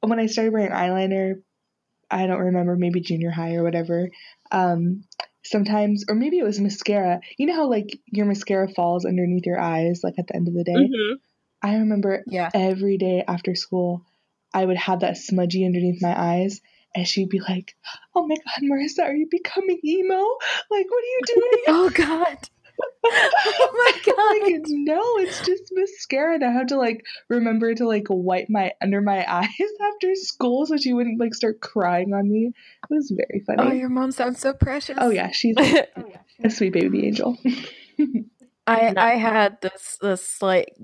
[0.00, 1.42] when I started wearing eyeliner,
[2.10, 4.10] I don't remember, maybe junior high or whatever.
[4.50, 5.04] Um,
[5.44, 7.20] sometimes, or maybe it was mascara.
[7.38, 10.54] You know how, like, your mascara falls underneath your eyes, like, at the end of
[10.54, 10.74] the day?
[10.74, 11.14] Mm-hmm.
[11.62, 12.50] I remember Yeah.
[12.54, 14.04] every day after school,
[14.54, 16.60] I would have that smudgy underneath my eyes.
[16.94, 17.76] And she'd be like,
[18.14, 20.14] "Oh my God, Marissa, are you becoming emo?
[20.70, 22.38] Like, what are you doing?" Oh God.
[23.06, 24.50] oh my god!
[24.52, 26.34] like, no, it's just mascara.
[26.34, 29.48] And I have to like remember to like wipe my under my eyes
[29.82, 32.46] after school so she wouldn't like start crying on me.
[32.48, 33.62] It was very funny.
[33.62, 34.96] Oh, your mom sounds so precious.
[35.00, 37.36] Oh yeah, she's a sweet baby angel.
[38.66, 40.74] I I had this this like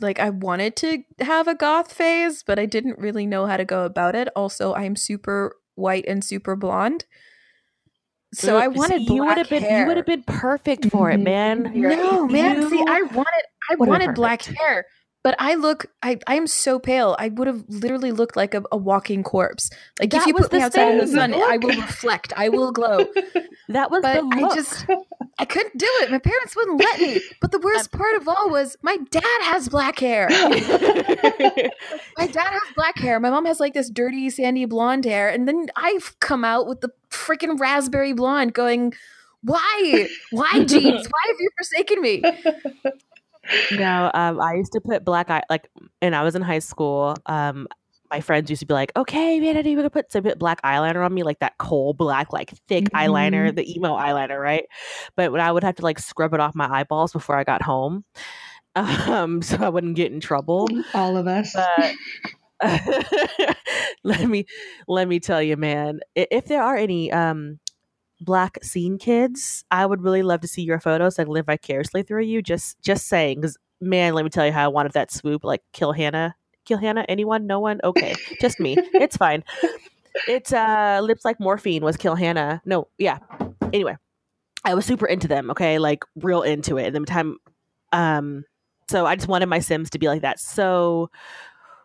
[0.00, 3.64] like I wanted to have a goth phase, but I didn't really know how to
[3.64, 4.28] go about it.
[4.36, 7.04] Also, I'm super white and super blonde.
[8.34, 9.78] So I Ugh, see, wanted you would black have been hair.
[9.78, 11.24] you would have been perfect for it, Mhm.
[11.24, 11.70] man.
[11.74, 12.62] No, man.
[12.68, 14.86] See, I wanted I would've wanted black hair,
[15.26, 17.16] but I look I I'm so pale.
[17.18, 19.70] I would have literally looked like a, a walking corpse.
[19.98, 22.32] Like if you put me outside in the sun, I will reflect.
[22.36, 22.98] I will glow.
[23.68, 24.52] that was But the look.
[24.52, 24.86] I just
[25.40, 26.12] I couldn't do it.
[26.12, 27.20] My parents wouldn't let me.
[27.40, 30.28] But the worst um, part of all was my dad has black hair.
[30.30, 33.18] My dad has black hair.
[33.18, 36.82] My mom has like this dirty sandy blonde hair, and then I've come out with
[36.82, 38.94] the freaking raspberry blonde, going,
[39.42, 40.08] "Why?
[40.30, 41.08] Why, genes?
[41.08, 42.22] Why have you forsaken me?"
[43.72, 45.68] No, um, I used to put black eye like,
[46.02, 47.16] and I was in high school.
[47.26, 47.66] Um,
[48.10, 51.04] my friends used to be like, "Okay, man, I need to put some black eyeliner
[51.04, 54.64] on me, like that coal black, like thick eyeliner, the emo eyeliner, right?"
[55.16, 57.62] But when I would have to like scrub it off my eyeballs before I got
[57.62, 58.04] home,
[58.76, 60.68] um, so I wouldn't get in trouble.
[60.94, 61.54] All of us.
[61.54, 61.94] But
[64.04, 64.46] let me
[64.88, 67.58] let me tell you, man, if there are any um
[68.20, 72.24] black scene kids, I would really love to see your photos and live vicariously through
[72.24, 72.42] you.
[72.42, 75.62] Just just saying, because man, let me tell you how I wanted that swoop, like
[75.72, 77.04] kill Hannah, kill Hannah.
[77.08, 77.46] Anyone?
[77.46, 77.80] No one?
[77.84, 78.76] Okay, just me.
[78.94, 79.44] It's fine.
[80.26, 82.62] It's uh lips like morphine was kill Hannah.
[82.64, 83.18] No, yeah.
[83.72, 83.96] Anyway,
[84.64, 85.50] I was super into them.
[85.50, 86.94] Okay, like real into it.
[86.94, 87.36] And the time,
[87.92, 88.44] um,
[88.90, 90.40] so I just wanted my Sims to be like that.
[90.40, 91.10] So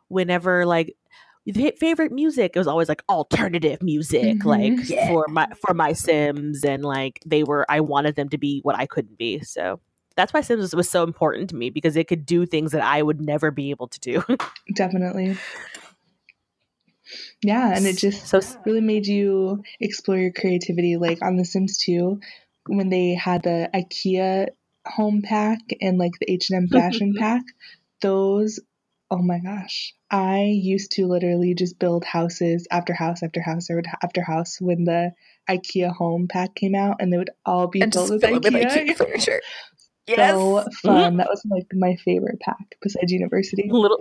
[0.08, 0.96] whenever like
[1.80, 4.46] favorite music it was always like alternative music Mhm.
[4.46, 5.08] like Yeah.
[5.08, 8.76] for my for my sims and like they were i wanted them to be what
[8.78, 9.80] i couldn't be so
[10.16, 12.84] that's why sims was, was so important to me because it could do things that
[12.84, 14.24] i would never be able to do
[14.76, 15.36] Definitely.
[17.44, 20.98] Yeah, and it just so really made you explore your creativity.
[20.98, 22.20] Like on The Sims 2,
[22.68, 24.48] when they had the IKEA
[24.86, 27.44] home pack and like the H&M fashion pack,
[28.02, 28.60] those
[29.12, 29.94] oh my gosh.
[30.10, 33.68] I used to literally just build houses after house after house
[34.02, 35.12] after house when the
[35.50, 38.44] IKEA home pack came out and they would all be And filled with it with
[38.44, 38.66] IKEA.
[38.66, 39.42] IKEA furniture.
[40.10, 41.12] So fun.
[41.14, 41.18] Mm-hmm.
[41.18, 43.70] That was like my favorite pack besides university.
[43.72, 44.00] little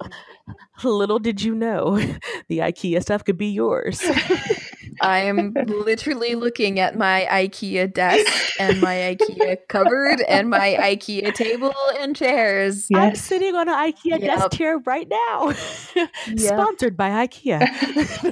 [0.83, 1.97] little did you know
[2.49, 4.01] the ikea stuff could be yours
[5.01, 11.33] I am literally looking at my IKEA desk and my IKEA cupboard and my IKEA
[11.35, 12.89] table and chairs.
[12.95, 14.21] i'm sitting on an ikea Yep.
[14.21, 15.49] desk chair right now
[15.95, 16.39] Yep.
[16.39, 17.67] sponsored by ikea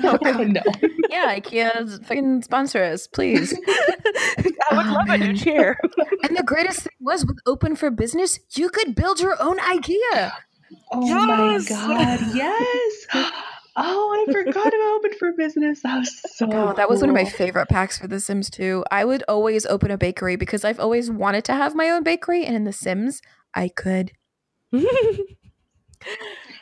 [0.04, 0.62] oh, no.
[1.08, 3.52] Yeah, IKEA fucking sponsor us, please.
[3.68, 5.76] i would love a new chair
[6.24, 10.32] And the greatest thing was with Open for Business, you could build your own IKEA.
[10.92, 11.70] Oh Yes!
[11.70, 13.06] my god, yes!
[13.80, 15.82] Oh, I forgot about Open for Business.
[15.82, 18.84] That was so Oh, that was one of my favorite packs for The Sims 2.
[18.90, 22.44] I would always open a bakery because I've always wanted to have my own bakery,
[22.44, 23.22] and in The Sims,
[23.54, 24.12] I could.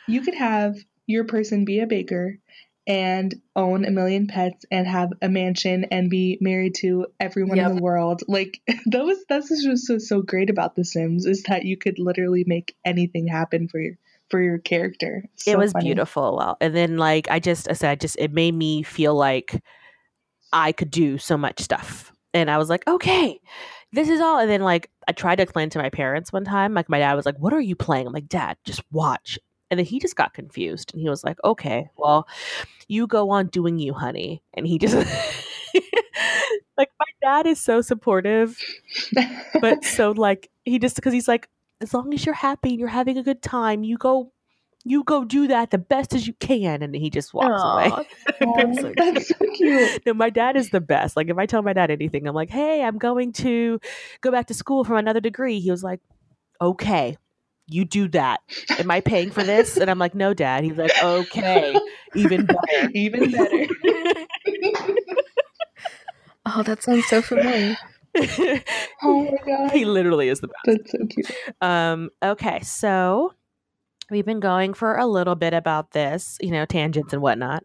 [0.07, 2.39] You could have your person be a baker
[2.87, 7.75] and own a million pets and have a mansion and be married to everyone in
[7.75, 8.23] the world.
[8.27, 11.99] Like that was that's just so so great about The Sims is that you could
[11.99, 13.97] literally make anything happen for your
[14.29, 15.23] for your character.
[15.45, 15.85] it was funny.
[15.85, 19.15] beautiful well and then like i just i said I just it made me feel
[19.15, 19.61] like
[20.53, 23.39] i could do so much stuff and i was like okay
[23.93, 26.73] this is all and then like i tried to explain to my parents one time
[26.73, 29.77] like my dad was like what are you playing i'm like dad just watch and
[29.77, 32.27] then he just got confused and he was like okay well
[32.87, 34.95] you go on doing you honey and he just
[36.77, 38.57] like my dad is so supportive
[39.61, 41.49] but so like he just because he's like
[41.81, 44.31] as long as you're happy and you're having a good time you go
[44.85, 47.91] you go do that the best as you can and he just walks away.
[48.41, 50.01] Oh, That's so that's so cute.
[50.05, 51.17] no my dad is the best.
[51.17, 53.79] Like if i tell my dad anything i'm like hey i'm going to
[54.21, 55.59] go back to school for another degree.
[55.59, 55.99] He was like
[56.61, 57.17] okay
[57.69, 58.39] you do that.
[58.79, 59.75] Am i paying for this?
[59.75, 60.63] And i'm like no dad.
[60.63, 61.75] He's like okay
[62.15, 62.89] even better.
[62.93, 63.67] Even better.
[66.49, 67.75] Oh, that sounds so familiar.
[69.03, 69.71] Oh my god.
[69.71, 71.31] he literally is the best That's so cute.
[71.61, 73.33] Um, okay, so
[74.09, 77.63] we've been going for a little bit about this, you know, tangents and whatnot.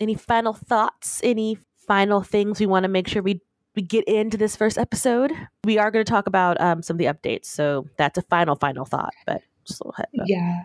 [0.00, 1.20] Any final thoughts?
[1.22, 3.40] Any final things we want to make sure we
[3.76, 5.32] we get into this first episode?
[5.64, 8.56] We are going to talk about um, some of the updates, so that's a final
[8.56, 9.14] final thought.
[9.26, 10.26] But just a little heads up.
[10.26, 10.62] Yeah.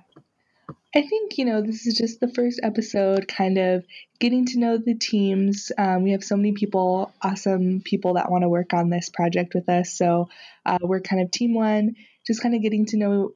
[0.95, 3.85] I think, you know, this is just the first episode, kind of
[4.17, 5.69] getting to know the teams.
[5.77, 9.53] Um, we have so many people, awesome people that want to work on this project
[9.53, 9.91] with us.
[9.91, 10.29] So
[10.65, 13.31] uh, we're kind of team one, just kind of getting to know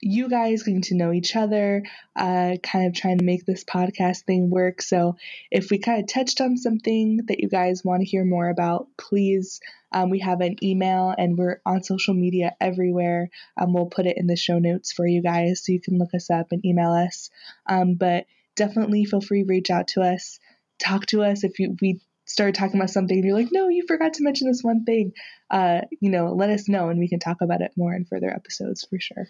[0.00, 1.82] you guys getting to know each other,
[2.16, 4.82] uh, kind of trying to make this podcast thing work.
[4.82, 5.16] So,
[5.50, 8.88] if we kind of touched on something that you guys want to hear more about,
[8.96, 9.60] please,
[9.92, 13.28] um, we have an email and we're on social media everywhere.
[13.60, 16.14] Um, we'll put it in the show notes for you guys so you can look
[16.14, 17.30] us up and email us.
[17.66, 18.26] Um, but
[18.56, 20.38] definitely feel free to reach out to us,
[20.78, 23.84] talk to us if you, we start talking about something and you're like, no, you
[23.86, 25.12] forgot to mention this one thing.
[25.50, 28.30] Uh, you know, let us know and we can talk about it more in further
[28.30, 29.26] episodes for sure.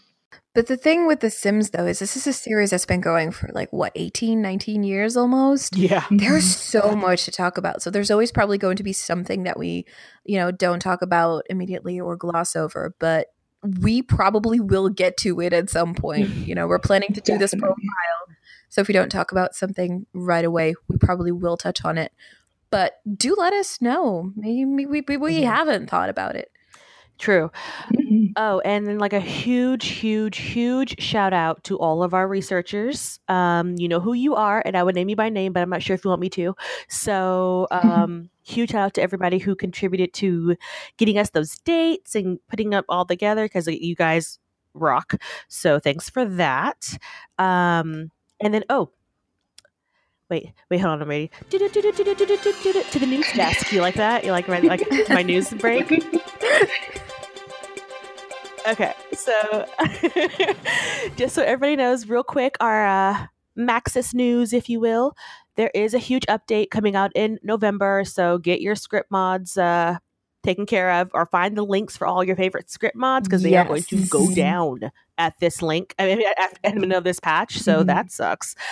[0.55, 3.31] But the thing with The Sims, though, is this is a series that's been going
[3.31, 5.77] for like, what, 18, 19 years almost?
[5.77, 6.05] Yeah.
[6.11, 7.83] There's so much to talk about.
[7.83, 9.87] So there's always probably going to be something that we,
[10.25, 12.95] you know, don't talk about immediately or gloss over.
[12.99, 13.29] But
[13.63, 16.29] we probably will get to it at some point.
[16.51, 17.77] You know, we're planning to do this profile.
[18.71, 22.13] So if we don't talk about something right away, we probably will touch on it.
[22.71, 24.33] But do let us know.
[24.35, 25.45] Maybe we, we, we mm-hmm.
[25.45, 26.51] haven't thought about it.
[27.21, 27.51] True.
[28.37, 33.21] Oh, and then like a huge, huge, huge shout out to all of our researchers.
[33.29, 35.69] Um, you know who you are, and I would name you by name, but I'm
[35.69, 36.57] not sure if you want me to.
[36.89, 40.57] So, um, huge shout out to everybody who contributed to
[40.97, 44.39] getting us those dates and putting up all together because you guys
[44.73, 45.21] rock.
[45.49, 46.97] So, thanks for that.
[47.39, 48.11] Um,
[48.41, 48.93] and then, oh,
[50.31, 51.31] wait, wait, hold on, I'm ready.
[51.51, 53.73] To the news desk.
[53.73, 54.25] You like that?
[54.25, 56.03] You like my like my news break?
[58.69, 59.67] Okay, so
[61.17, 63.27] just so everybody knows, real quick, our uh,
[63.59, 65.15] Maxis news, if you will,
[65.57, 68.05] there is a huge update coming out in November.
[68.05, 69.99] So get your script mods uh,
[70.43, 73.51] taken care of, or find the links for all your favorite script mods because they
[73.51, 73.65] yes.
[73.65, 75.95] are going to go down at this link.
[75.99, 77.59] I mean, at the end of this patch.
[77.59, 77.87] So mm-hmm.
[77.87, 78.55] that sucks.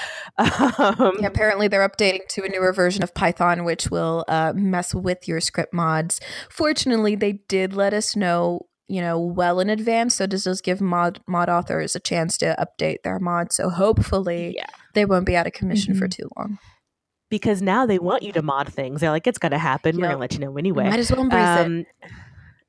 [0.79, 4.95] Um, yeah, apparently, they're updating to a newer version of Python, which will uh, mess
[4.95, 6.21] with your script mods.
[6.51, 10.17] Fortunately, they did let us know you know, well in advance.
[10.17, 13.57] So does this give mod mod authors a chance to update their mods?
[13.57, 14.67] So hopefully yeah.
[14.95, 16.01] they won't be out of commission mm-hmm.
[16.01, 16.59] for too long.
[17.31, 19.03] Because now they want you to mod things.
[19.03, 19.97] They're like, it's gonna happen.
[19.97, 20.01] Yep.
[20.01, 20.89] We're gonna let you know anyway.
[20.89, 21.87] Might as well embrace um, it.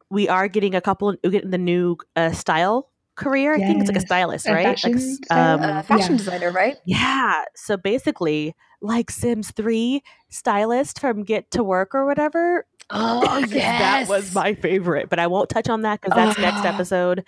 [0.09, 1.15] We are getting a couple.
[1.23, 3.55] We're getting the new uh, style career.
[3.55, 3.63] Yes.
[3.63, 4.65] I think it's like a stylist, a right?
[4.65, 6.17] Fashion, like, um, uh, fashion yeah.
[6.17, 6.77] designer, right?
[6.85, 7.43] Yeah.
[7.55, 12.65] So basically, like Sims Three stylist from Get to Work or whatever.
[12.91, 15.09] Oh yes, that was my favorite.
[15.09, 16.73] But I won't touch on that because that's next ah.
[16.73, 17.23] episode.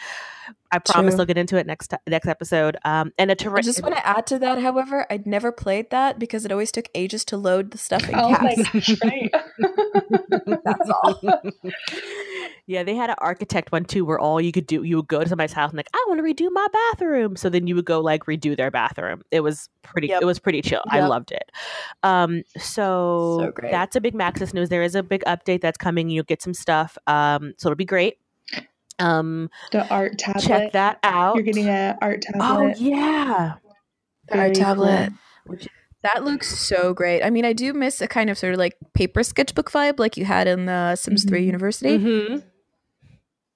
[0.72, 1.22] I promise True.
[1.22, 2.78] I'll get into it next next episode.
[2.86, 5.90] Um, and a ter- I just want to add to that, however, I'd never played
[5.92, 9.34] that because it always took ages to load the stuff in oh my gosh, right?
[10.64, 11.22] that's all.
[12.68, 15.24] Yeah, they had an architect one too, where all you could do, you would go
[15.24, 17.36] to somebody's house and like, I want to redo my bathroom.
[17.36, 19.24] So then you would go like redo their bathroom.
[19.32, 20.08] It was pretty.
[20.08, 20.22] Yep.
[20.22, 20.82] It was pretty chill.
[20.92, 21.04] Yep.
[21.04, 21.52] I loved it.
[22.04, 24.70] Um, so, so that's a big Maxis news.
[24.70, 26.10] There is a big update that's coming.
[26.10, 26.98] You'll get some stuff.
[27.08, 28.18] Um, so it'll be great.
[29.00, 30.44] Um, the art tablet.
[30.44, 31.36] Check that out.
[31.36, 32.44] You're getting an art tablet.
[32.44, 33.56] Oh yeah,
[34.28, 35.12] the art tablet.
[35.48, 35.58] Cool.
[36.04, 37.24] That looks so great.
[37.24, 40.18] I mean, I do miss a kind of sort of like paper sketchbook vibe like
[40.18, 41.36] you had in the Sims mm-hmm.
[41.36, 41.98] 3 University.
[41.98, 42.48] Mm-hmm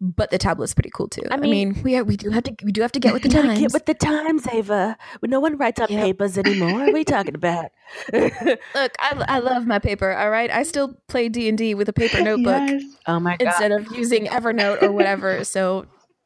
[0.02, 1.22] but the tablet's pretty cool too.
[1.32, 3.14] I mean, I mean, we are, we do have to we do have to get
[3.14, 3.60] with the times.
[3.60, 4.98] Get with the times, Ava.
[5.24, 6.04] No one writes on yep.
[6.04, 6.74] papers anymore.
[6.74, 7.72] What are we talking about?
[8.14, 10.12] Look, I, I love my paper.
[10.12, 12.70] All right, I still play D and D with a paper notebook.
[12.70, 12.84] Yes.
[13.08, 13.48] Oh my god!
[13.48, 15.43] Instead of using Evernote or whatever.
[15.43, 15.86] So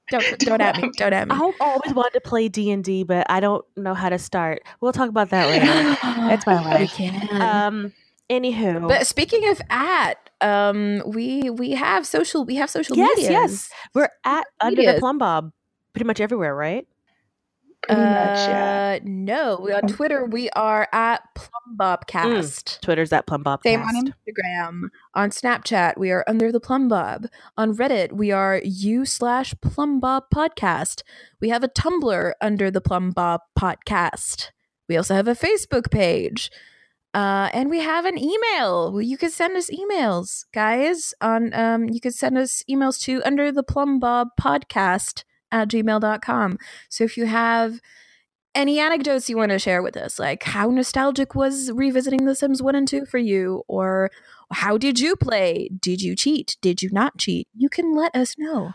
[0.09, 0.91] don't don't at me.
[0.95, 1.35] Don't at me.
[1.35, 4.63] I've always wanted to play D and D, but I don't know how to start.
[4.81, 5.65] We'll talk about that later.
[6.27, 6.79] That's my life.
[6.79, 7.41] We can.
[7.41, 7.93] Um.
[8.29, 13.13] Anywho, but speaking of at, um we we have social we have social media.
[13.17, 13.31] yes.
[13.31, 15.51] Yes, we're at under the plumbob
[15.93, 16.87] pretty much everywhere, right?
[17.89, 18.97] Pretty uh, much, yeah.
[18.97, 22.63] Uh, no, on Twitter we are at Plumbobcast.
[22.63, 23.63] Mm, Twitter's at Plumbobcast.
[23.63, 24.81] Same on Instagram.
[25.15, 27.25] On Snapchat we are under the Plumbob.
[27.57, 31.01] On Reddit we are u slash Plumbob podcast.
[31.41, 34.51] We have a Tumblr under the Plumbob podcast.
[34.87, 36.51] We also have a Facebook page.
[37.15, 39.01] Uh, and we have an email.
[39.01, 41.15] You can send us emails, guys.
[41.21, 46.57] On um, you can send us emails to under the plumbob podcast at gmail.com.
[46.89, 47.79] So if you have
[48.55, 52.61] any anecdotes you want to share with us, like how nostalgic was revisiting The Sims
[52.61, 54.09] 1 and 2 for you, or
[54.51, 55.69] how did you play?
[55.79, 56.57] Did you cheat?
[56.61, 57.47] Did you not cheat?
[57.55, 58.73] You can let us know.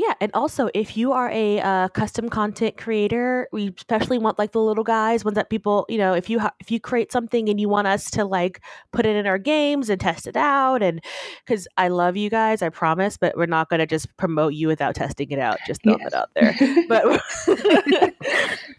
[0.00, 4.52] Yeah, and also if you are a uh, custom content creator, we especially want like
[4.52, 7.50] the little guys, ones that people, you know, if you ha- if you create something
[7.50, 10.82] and you want us to like put it in our games and test it out,
[10.82, 11.04] and
[11.44, 14.94] because I love you guys, I promise, but we're not gonna just promote you without
[14.94, 15.58] testing it out.
[15.66, 16.06] Just throw yes.
[16.06, 16.56] it out there.
[16.88, 17.20] but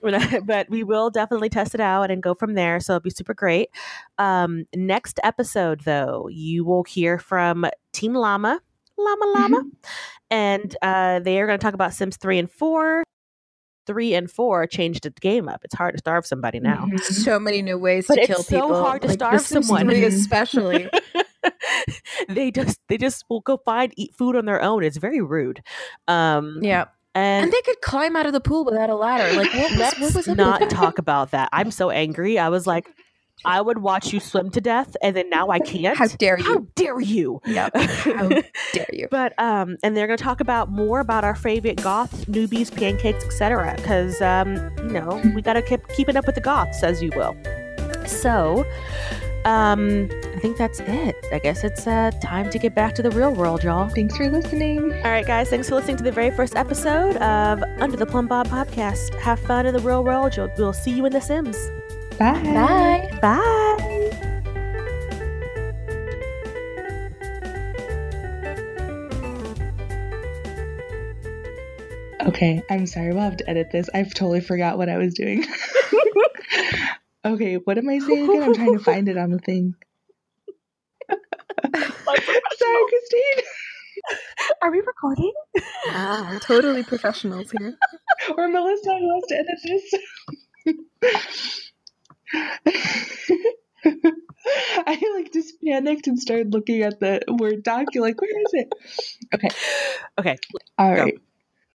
[0.45, 2.79] but we will definitely test it out and go from there.
[2.79, 3.69] So it'll be super great.
[4.17, 8.59] Um, next episode, though, you will hear from Team Llama,
[9.03, 9.69] Llama Llama, mm-hmm.
[10.29, 13.03] and uh, they are going to talk about Sims 3 and 4
[13.87, 15.61] three and four changed the game up.
[15.63, 16.85] It's hard to starve somebody now.
[16.85, 16.97] Mm-hmm.
[17.21, 18.69] So many new ways but to kill people.
[18.69, 20.89] It's so hard to like starve someone, especially.
[22.29, 24.83] they just they just will go find eat food on their own.
[24.83, 25.61] It's very rude.
[26.07, 26.85] Um, yeah.
[27.13, 29.35] And, and, they could climb out of the pool without a ladder.
[29.35, 31.49] Like, what was, let's what was not talk about that.
[31.51, 32.39] I'm so angry.
[32.39, 32.87] I was like,
[33.45, 35.97] I would watch you swim to death, and then now I can't.
[35.97, 36.45] How dare you?
[36.45, 37.41] How dare you?
[37.45, 37.69] Yeah.
[37.75, 38.29] How
[38.73, 39.07] dare you?
[39.09, 43.23] But um, and they're going to talk about more about our favorite goths, newbies, pancakes,
[43.23, 43.73] etc.
[43.77, 47.11] Because um, you know, we got to keep keeping up with the goths, as you
[47.15, 47.35] will.
[48.05, 48.65] So,
[49.45, 51.15] um, I think that's it.
[51.31, 53.89] I guess it's uh, time to get back to the real world, y'all.
[53.89, 54.91] Thanks for listening.
[54.91, 55.49] All right, guys.
[55.49, 59.13] Thanks for listening to the very first episode of Under the Plumbob podcast.
[59.19, 60.35] Have fun in the real world.
[60.57, 61.57] We'll see you in The Sims.
[62.21, 62.39] Bye.
[62.53, 63.19] Bye.
[63.19, 64.11] Bye.
[72.27, 73.11] Okay, I'm sorry.
[73.11, 73.89] We'll have to edit this.
[73.91, 75.43] I've totally forgot what I was doing.
[77.25, 78.43] okay, what am I saying again?
[78.43, 79.73] I'm trying to find it on the thing.
[81.09, 82.19] sorry,
[82.87, 83.45] Christine.
[84.61, 85.33] Are we recording?
[85.87, 87.75] Ah, totally professionals here.
[88.37, 89.57] or Melissa who has to edit
[91.01, 91.70] this.
[92.33, 92.59] I
[95.15, 97.87] like just panicked and started looking at the Word doc.
[97.93, 98.73] You're like, where is it?
[99.33, 99.49] Okay.
[100.19, 100.37] Okay.
[100.77, 101.15] All right.
[101.15, 101.21] Go.